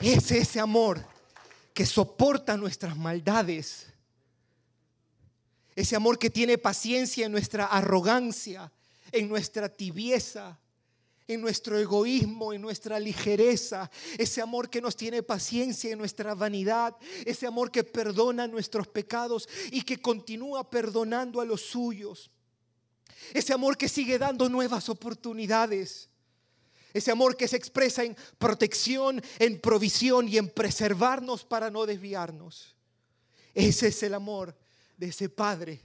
Es 0.00 0.30
ese 0.30 0.60
amor 0.60 1.04
que 1.72 1.86
soporta 1.86 2.56
nuestras 2.56 2.96
maldades. 2.96 3.86
Ese 5.74 5.96
amor 5.96 6.18
que 6.18 6.30
tiene 6.30 6.58
paciencia 6.58 7.26
en 7.26 7.32
nuestra 7.32 7.66
arrogancia, 7.66 8.72
en 9.12 9.28
nuestra 9.28 9.68
tibieza, 9.68 10.58
en 11.28 11.40
nuestro 11.40 11.78
egoísmo, 11.78 12.52
en 12.52 12.62
nuestra 12.62 13.00
ligereza, 13.00 13.90
ese 14.16 14.40
amor 14.40 14.70
que 14.70 14.80
nos 14.80 14.96
tiene 14.96 15.22
paciencia 15.22 15.90
en 15.90 15.98
nuestra 15.98 16.34
vanidad, 16.34 16.94
ese 17.24 17.46
amor 17.46 17.70
que 17.70 17.84
perdona 17.84 18.46
nuestros 18.46 18.86
pecados 18.86 19.48
y 19.70 19.82
que 19.82 20.00
continúa 20.00 20.70
perdonando 20.70 21.40
a 21.40 21.44
los 21.44 21.62
suyos, 21.62 22.30
ese 23.34 23.52
amor 23.52 23.76
que 23.76 23.88
sigue 23.88 24.18
dando 24.18 24.48
nuevas 24.48 24.88
oportunidades. 24.88 26.08
Ese 26.96 27.10
amor 27.10 27.36
que 27.36 27.46
se 27.46 27.58
expresa 27.58 28.04
en 28.04 28.16
protección, 28.38 29.20
en 29.38 29.60
provisión 29.60 30.30
y 30.30 30.38
en 30.38 30.48
preservarnos 30.48 31.44
para 31.44 31.70
no 31.70 31.84
desviarnos. 31.84 32.74
Ese 33.52 33.88
es 33.88 34.02
el 34.02 34.14
amor 34.14 34.56
de 34.96 35.08
ese 35.08 35.28
Padre. 35.28 35.82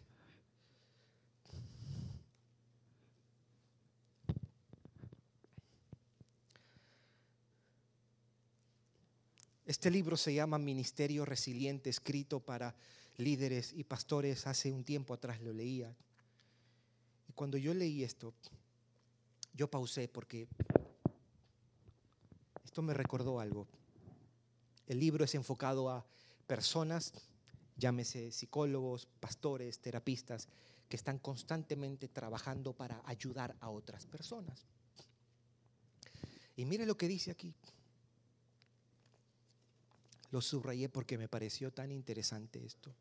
Este 9.66 9.92
libro 9.92 10.16
se 10.16 10.34
llama 10.34 10.58
Ministerio 10.58 11.26
Resiliente, 11.26 11.90
escrito 11.90 12.40
para 12.40 12.74
líderes 13.18 13.74
y 13.74 13.84
pastores. 13.84 14.48
Hace 14.48 14.72
un 14.72 14.86
tiempo 14.86 15.14
atrás 15.14 15.42
lo 15.42 15.52
leía. 15.52 15.94
Y 17.28 17.34
cuando 17.34 17.58
yo 17.58 17.74
leí 17.74 18.02
esto, 18.02 18.34
yo 19.54 19.70
pausé 19.70 20.08
porque 20.08 20.48
esto 22.72 22.82
me 22.82 22.94
recordó 22.94 23.42
algo. 23.42 23.68
El 24.88 24.98
libro 24.98 25.26
es 25.26 25.36
enfocado 25.36 25.90
a 25.90 26.06
personas, 26.48 27.12
llámese 27.76 28.32
psicólogos, 28.32 29.10
pastores, 29.20 29.80
terapistas, 29.80 30.48
que 30.88 30.96
están 30.96 31.20
constantemente 31.20 32.08
trabajando 32.08 32.72
para 32.72 33.02
ayudar 33.04 33.58
a 33.60 33.70
otras 33.70 34.06
personas. 34.06 34.66
Y 36.56 36.64
mire 36.64 36.86
lo 36.86 36.96
que 36.96 37.10
dice 37.10 37.32
aquí. 37.32 37.54
Lo 40.30 40.40
subrayé 40.40 40.88
porque 40.88 41.18
me 41.18 41.28
pareció 41.28 41.74
tan 41.74 41.92
interesante 41.92 42.66
esto. 42.66 42.96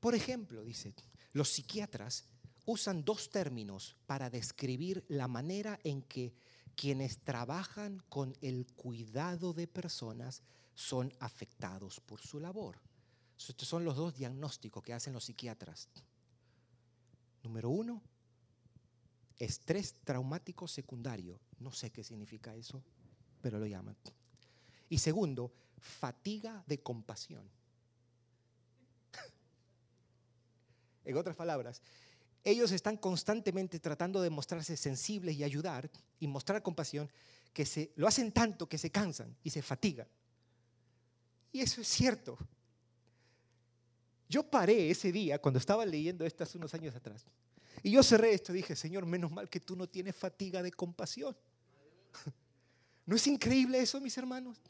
Por 0.00 0.16
ejemplo, 0.16 0.64
dice, 0.64 0.92
los 1.34 1.50
psiquiatras 1.50 2.24
usan 2.64 3.04
dos 3.04 3.30
términos 3.30 3.94
para 4.06 4.28
describir 4.28 5.04
la 5.06 5.28
manera 5.28 5.78
en 5.84 6.02
que 6.02 6.34
quienes 6.76 7.18
trabajan 7.18 8.02
con 8.08 8.36
el 8.42 8.66
cuidado 8.76 9.52
de 9.54 9.66
personas 9.66 10.42
son 10.74 11.12
afectados 11.20 12.00
por 12.00 12.20
su 12.20 12.38
labor. 12.38 12.78
Estos 13.38 13.66
son 13.66 13.84
los 13.84 13.96
dos 13.96 14.14
diagnósticos 14.14 14.82
que 14.82 14.92
hacen 14.92 15.12
los 15.12 15.24
psiquiatras. 15.24 15.88
Número 17.42 17.70
uno, 17.70 18.02
estrés 19.38 19.96
traumático 20.04 20.68
secundario. 20.68 21.40
No 21.58 21.72
sé 21.72 21.90
qué 21.90 22.04
significa 22.04 22.54
eso, 22.54 22.82
pero 23.40 23.58
lo 23.58 23.66
llaman. 23.66 23.96
Y 24.88 24.98
segundo, 24.98 25.52
fatiga 25.78 26.62
de 26.66 26.82
compasión. 26.82 27.48
en 31.04 31.16
otras 31.16 31.36
palabras, 31.36 31.82
ellos 32.46 32.70
están 32.70 32.96
constantemente 32.96 33.80
tratando 33.80 34.22
de 34.22 34.30
mostrarse 34.30 34.76
sensibles 34.76 35.34
y 35.34 35.42
ayudar 35.42 35.90
y 36.20 36.28
mostrar 36.28 36.62
compasión, 36.62 37.10
que 37.52 37.66
se, 37.66 37.90
lo 37.96 38.06
hacen 38.06 38.30
tanto 38.30 38.68
que 38.68 38.78
se 38.78 38.90
cansan 38.90 39.36
y 39.42 39.50
se 39.50 39.62
fatigan. 39.62 40.06
Y 41.50 41.60
eso 41.60 41.80
es 41.80 41.88
cierto. 41.88 42.38
Yo 44.28 44.48
paré 44.48 44.90
ese 44.90 45.10
día 45.10 45.40
cuando 45.40 45.58
estaba 45.58 45.84
leyendo 45.84 46.24
esto 46.24 46.44
hace 46.44 46.56
unos 46.56 46.72
años 46.72 46.94
atrás. 46.94 47.24
Y 47.82 47.90
yo 47.90 48.02
cerré 48.04 48.32
esto 48.32 48.52
y 48.52 48.58
dije, 48.58 48.76
Señor, 48.76 49.06
menos 49.06 49.32
mal 49.32 49.48
que 49.48 49.58
tú 49.58 49.74
no 49.74 49.88
tienes 49.88 50.14
fatiga 50.14 50.62
de 50.62 50.70
compasión. 50.70 51.36
¿No 53.06 53.16
es 53.16 53.26
increíble 53.26 53.80
eso, 53.80 54.00
mis 54.00 54.16
hermanos? 54.18 54.60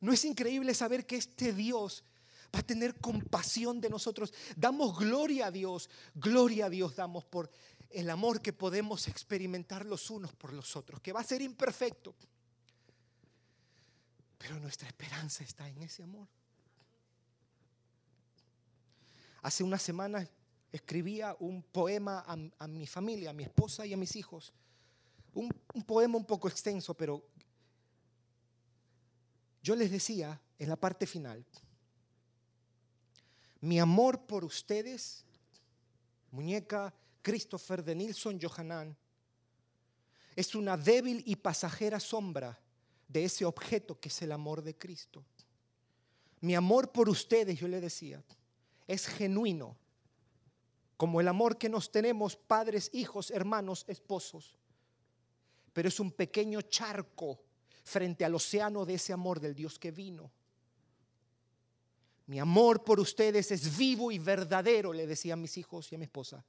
¿No 0.00 0.12
es 0.12 0.24
increíble 0.24 0.74
saber 0.74 1.04
que 1.06 1.16
este 1.16 1.52
Dios 1.52 2.04
va 2.54 2.60
a 2.60 2.66
tener 2.66 2.98
compasión 2.98 3.80
de 3.80 3.90
nosotros. 3.90 4.32
Damos 4.56 4.98
gloria 4.98 5.46
a 5.46 5.50
Dios, 5.50 5.90
gloria 6.14 6.66
a 6.66 6.70
Dios 6.70 6.96
damos 6.96 7.24
por 7.24 7.50
el 7.90 8.10
amor 8.10 8.40
que 8.40 8.52
podemos 8.52 9.08
experimentar 9.08 9.86
los 9.86 10.10
unos 10.10 10.32
por 10.34 10.52
los 10.52 10.76
otros, 10.76 11.00
que 11.00 11.12
va 11.12 11.20
a 11.20 11.24
ser 11.24 11.42
imperfecto. 11.42 12.14
Pero 14.38 14.58
nuestra 14.60 14.88
esperanza 14.88 15.42
está 15.42 15.68
en 15.68 15.82
ese 15.82 16.02
amor. 16.02 16.28
Hace 19.42 19.64
unas 19.64 19.82
semanas 19.82 20.28
escribía 20.70 21.36
un 21.40 21.62
poema 21.62 22.24
a, 22.58 22.68
mi 22.68 22.86
familia, 22.86 23.30
a 23.30 23.32
mi 23.32 23.44
esposa 23.44 23.86
y 23.86 23.92
a 23.92 23.96
mis 23.96 24.16
hijos. 24.16 24.52
un 25.34 25.84
poema 25.86 26.16
un 26.16 26.24
poco 26.24 26.48
extenso, 26.48 26.94
pero 26.94 27.24
yo 29.62 29.74
les 29.76 29.90
decía 29.90 30.40
en 30.58 30.68
la 30.68 30.76
parte 30.76 31.06
final, 31.06 31.44
mi 33.60 33.78
amor 33.80 34.26
por 34.26 34.44
ustedes, 34.44 35.24
muñeca 36.30 36.94
Christopher 37.22 37.82
de 37.82 37.94
Nilsson 37.94 38.38
Johanan, 38.40 38.96
es 40.36 40.54
una 40.54 40.76
débil 40.76 41.22
y 41.26 41.36
pasajera 41.36 41.98
sombra 41.98 42.58
de 43.08 43.24
ese 43.24 43.44
objeto 43.44 43.98
que 43.98 44.08
es 44.08 44.22
el 44.22 44.32
amor 44.32 44.62
de 44.62 44.76
Cristo. 44.76 45.24
Mi 46.40 46.54
amor 46.54 46.92
por 46.92 47.08
ustedes, 47.08 47.58
yo 47.58 47.66
le 47.66 47.80
decía, 47.80 48.22
es 48.86 49.06
genuino, 49.06 49.76
como 50.96 51.20
el 51.20 51.28
amor 51.28 51.58
que 51.58 51.68
nos 51.68 51.90
tenemos 51.90 52.36
padres, 52.36 52.90
hijos, 52.92 53.30
hermanos, 53.30 53.84
esposos. 53.88 54.56
Pero 55.72 55.88
es 55.88 55.98
un 56.00 56.12
pequeño 56.12 56.62
charco 56.62 57.40
frente 57.84 58.24
al 58.24 58.34
océano 58.34 58.84
de 58.84 58.94
ese 58.94 59.12
amor 59.12 59.40
del 59.40 59.54
Dios 59.54 59.78
que 59.78 59.90
vino. 59.90 60.30
Mi 62.28 62.38
amor 62.38 62.84
por 62.84 63.00
ustedes 63.00 63.50
es 63.52 63.76
vivo 63.78 64.12
y 64.12 64.18
verdadero, 64.18 64.92
le 64.92 65.06
decía 65.06 65.32
a 65.32 65.36
mis 65.36 65.56
hijos 65.56 65.90
y 65.90 65.94
a 65.94 65.98
mi 65.98 66.04
esposa, 66.04 66.44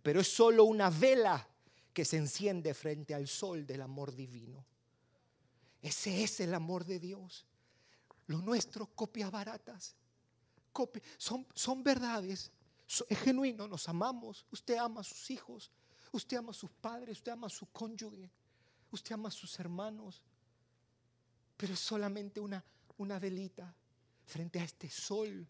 pero 0.00 0.20
es 0.20 0.32
solo 0.32 0.62
una 0.62 0.90
vela 0.90 1.48
que 1.92 2.04
se 2.04 2.18
enciende 2.18 2.72
frente 2.72 3.14
al 3.14 3.26
sol 3.26 3.66
del 3.66 3.82
amor 3.82 4.14
divino. 4.14 4.64
Ese 5.82 6.22
es 6.22 6.38
el 6.38 6.54
amor 6.54 6.84
de 6.84 7.00
Dios. 7.00 7.46
Lo 8.28 8.38
nuestro, 8.38 8.86
copias 8.86 9.30
baratas. 9.32 9.96
son, 11.18 11.44
son 11.52 11.82
verdades. 11.82 12.52
Es 13.08 13.18
genuino, 13.18 13.66
nos 13.66 13.88
amamos. 13.88 14.46
Usted 14.52 14.76
ama 14.76 15.00
a 15.00 15.04
sus 15.04 15.30
hijos. 15.32 15.72
Usted 16.12 16.36
ama 16.36 16.52
a 16.52 16.54
sus 16.54 16.70
padres. 16.70 17.18
Usted 17.18 17.32
ama 17.32 17.48
a 17.48 17.50
su 17.50 17.66
cónyuge. 17.66 18.30
Usted 18.92 19.14
ama 19.14 19.28
a 19.28 19.32
sus 19.32 19.58
hermanos. 19.58 20.22
Pero 21.56 21.74
es 21.74 21.80
solamente 21.80 22.40
una, 22.40 22.64
una 22.96 23.18
velita 23.18 23.74
frente 24.26 24.60
a 24.60 24.64
este 24.64 24.88
sol 24.90 25.46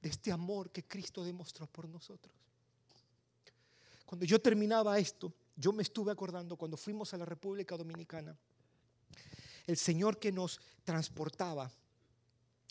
de 0.00 0.08
este 0.08 0.32
amor 0.32 0.70
que 0.70 0.84
Cristo 0.84 1.24
demostró 1.24 1.66
por 1.66 1.88
nosotros. 1.88 2.34
Cuando 4.04 4.26
yo 4.26 4.40
terminaba 4.40 4.98
esto, 4.98 5.32
yo 5.56 5.72
me 5.72 5.82
estuve 5.82 6.12
acordando 6.12 6.56
cuando 6.56 6.76
fuimos 6.76 7.14
a 7.14 7.16
la 7.16 7.24
República 7.24 7.76
Dominicana, 7.76 8.36
el 9.66 9.76
Señor 9.76 10.18
que 10.18 10.30
nos 10.30 10.60
transportaba 10.84 11.70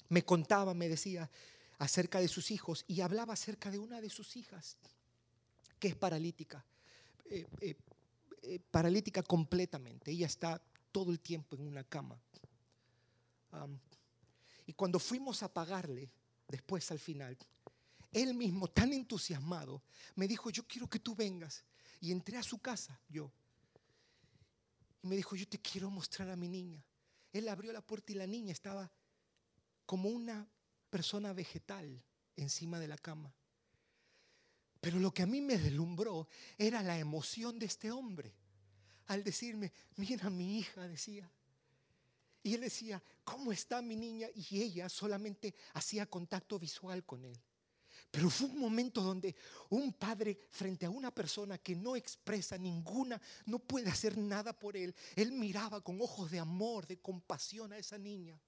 me 0.09 0.23
contaba, 0.23 0.73
me 0.73 0.87
decía 0.87 1.29
acerca 1.79 2.19
de 2.19 2.27
sus 2.27 2.51
hijos 2.51 2.85
y 2.87 3.01
hablaba 3.01 3.33
acerca 3.33 3.71
de 3.71 3.79
una 3.79 3.99
de 3.99 4.09
sus 4.09 4.37
hijas 4.37 4.77
que 5.79 5.87
es 5.87 5.95
paralítica, 5.95 6.63
eh, 7.25 7.45
eh, 7.61 7.75
eh, 8.43 8.59
paralítica 8.71 9.23
completamente. 9.23 10.11
Ella 10.11 10.27
está 10.27 10.61
todo 10.91 11.11
el 11.11 11.19
tiempo 11.19 11.55
en 11.55 11.67
una 11.67 11.83
cama. 11.83 12.17
Y 14.65 14.73
cuando 14.73 14.99
fuimos 14.99 15.43
a 15.43 15.53
pagarle, 15.53 16.11
después 16.47 16.89
al 16.91 16.99
final, 16.99 17.37
él 18.11 18.33
mismo, 18.33 18.67
tan 18.67 18.93
entusiasmado, 18.93 19.81
me 20.15 20.27
dijo, 20.27 20.49
yo 20.49 20.67
quiero 20.67 20.89
que 20.89 20.99
tú 20.99 21.15
vengas. 21.15 21.63
Y 21.99 22.11
entré 22.11 22.37
a 22.37 22.43
su 22.43 22.59
casa, 22.59 22.99
yo. 23.09 23.31
Y 25.01 25.07
me 25.07 25.15
dijo, 25.15 25.35
yo 25.35 25.47
te 25.47 25.59
quiero 25.59 25.89
mostrar 25.89 26.29
a 26.29 26.35
mi 26.35 26.47
niña. 26.47 26.83
Él 27.31 27.49
abrió 27.49 27.73
la 27.73 27.81
puerta 27.81 28.11
y 28.11 28.15
la 28.15 28.27
niña 28.27 28.51
estaba 28.51 28.91
como 29.85 30.09
una 30.09 30.47
persona 30.89 31.33
vegetal 31.33 32.03
encima 32.35 32.79
de 32.79 32.87
la 32.87 32.97
cama. 32.97 33.33
Pero 34.79 34.99
lo 34.99 35.13
que 35.13 35.23
a 35.23 35.25
mí 35.25 35.41
me 35.41 35.57
deslumbró 35.57 36.27
era 36.57 36.83
la 36.83 36.99
emoción 36.99 37.57
de 37.57 37.65
este 37.65 37.89
hombre. 37.89 38.35
Al 39.07 39.23
decirme, 39.23 39.71
mira 39.95 40.29
mi 40.29 40.59
hija, 40.59 40.87
decía, 40.87 41.31
y 42.43 42.55
él 42.55 42.61
decía, 42.61 43.01
¿cómo 43.23 43.53
está 43.53 43.81
mi 43.81 43.95
niña? 43.95 44.27
Y 44.35 44.61
ella 44.61 44.89
solamente 44.89 45.55
hacía 45.73 46.05
contacto 46.05 46.59
visual 46.59 47.05
con 47.05 47.23
él. 47.23 47.41
Pero 48.11 48.29
fue 48.29 48.47
un 48.47 48.59
momento 48.59 49.01
donde 49.01 49.33
un 49.69 49.93
padre 49.93 50.37
frente 50.51 50.85
a 50.85 50.89
una 50.89 51.09
persona 51.09 51.57
que 51.57 51.73
no 51.73 51.95
expresa 51.95 52.57
ninguna, 52.57 53.19
no 53.45 53.59
puede 53.59 53.89
hacer 53.89 54.17
nada 54.17 54.51
por 54.51 54.75
él, 54.75 54.93
él 55.15 55.31
miraba 55.31 55.81
con 55.81 55.99
ojos 56.01 56.29
de 56.29 56.39
amor, 56.39 56.85
de 56.85 56.99
compasión 56.99 57.71
a 57.71 57.77
esa 57.77 57.97
niña. 57.97 58.39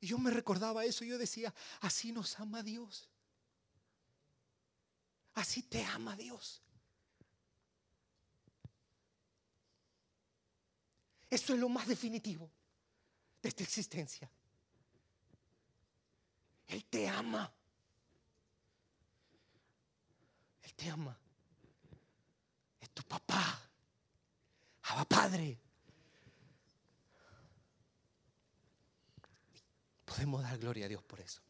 Y 0.00 0.06
yo 0.08 0.18
me 0.18 0.30
recordaba 0.30 0.84
eso 0.84 1.04
y 1.04 1.08
yo 1.08 1.18
decía, 1.18 1.54
así 1.82 2.10
nos 2.10 2.40
ama 2.40 2.62
Dios. 2.62 3.10
Así 5.34 5.62
te 5.62 5.84
ama 5.84 6.16
Dios. 6.16 6.62
Eso 11.28 11.52
es 11.52 11.60
lo 11.60 11.68
más 11.68 11.86
definitivo 11.86 12.50
de 13.44 13.50
esta 13.50 13.62
existencia. 13.62 14.30
Él 16.66 16.82
te 16.86 17.06
ama. 17.06 17.52
Él 20.62 20.74
te 20.74 20.88
ama. 20.88 21.16
Es 22.80 22.90
tu 22.90 23.02
papá. 23.02 23.70
Abba 24.84 25.04
Padre. 25.04 25.60
Podemos 30.06 30.42
dar 30.42 30.56
gloria 30.56 30.86
a 30.86 30.88
Dios 30.88 31.02
por 31.02 31.20
eso. 31.20 31.42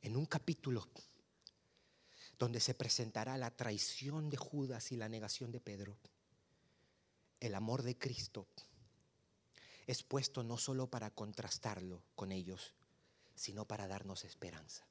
En 0.00 0.16
un 0.16 0.24
capítulo 0.24 0.88
donde 2.38 2.60
se 2.60 2.72
presentará 2.72 3.36
la 3.36 3.50
traición 3.50 4.30
de 4.30 4.38
Judas 4.38 4.92
y 4.92 4.96
la 4.96 5.10
negación 5.10 5.52
de 5.52 5.60
Pedro 5.60 5.98
el 7.40 7.54
amor 7.54 7.82
de 7.82 7.96
Cristo 7.96 8.46
es 9.86 10.02
puesto 10.02 10.42
no 10.42 10.58
solo 10.58 10.88
para 10.88 11.10
contrastarlo 11.10 12.02
con 12.14 12.32
ellos, 12.32 12.74
sino 13.34 13.66
para 13.66 13.86
darnos 13.86 14.24
esperanza. 14.24 14.86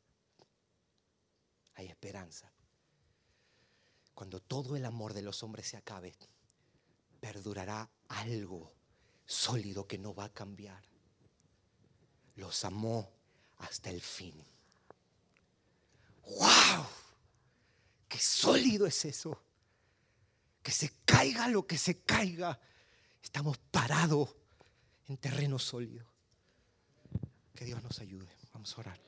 Hay 1.74 1.88
esperanza. 1.88 2.52
Cuando 4.14 4.39
todo 4.39 4.78
el 4.78 4.86
amor 4.86 5.14
de 5.14 5.22
los 5.22 5.43
hombres 5.43 5.68
se 5.68 5.78
acabe, 5.78 6.16
perdurará 7.20 7.89
algo 8.08 8.72
sólido 9.26 9.86
que 9.86 9.98
no 9.98 10.14
va 10.14 10.26
a 10.26 10.34
cambiar. 10.34 10.84
Los 12.36 12.64
amó 12.64 13.12
hasta 13.58 13.89
el 13.89 14.02
fin. 14.02 14.41
¡Wow! 16.24 16.86
¡Qué 18.08 18.20
sólido 18.20 18.86
es 18.86 19.04
eso! 19.04 19.45
Que 20.66 20.72
se 20.72 20.91
caiga 21.05 21.47
lo 21.47 21.68
que 21.68 21.78
se 21.78 21.99
caiga. 21.99 22.59
Estamos 23.22 23.59
parados 23.70 24.36
en 25.07 25.18
terreno 25.18 25.59
sólido. 25.59 26.07
Que 27.53 27.66
Dios 27.66 27.84
nos 27.84 27.99
ayude. 27.99 28.36
Vamos 28.51 28.76
a 28.76 28.82
orar. 28.82 28.99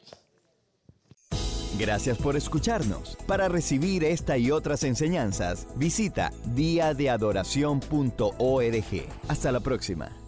Gracias 1.79 2.19
por 2.19 2.37
escucharnos. 2.37 3.17
Para 3.25 3.47
recibir 3.47 4.03
esta 4.03 4.37
y 4.37 4.51
otras 4.51 4.83
enseñanzas, 4.83 5.65
visita 5.75 6.31
diadeadoración.org. 6.45 9.07
Hasta 9.27 9.51
la 9.51 9.59
próxima. 9.59 10.26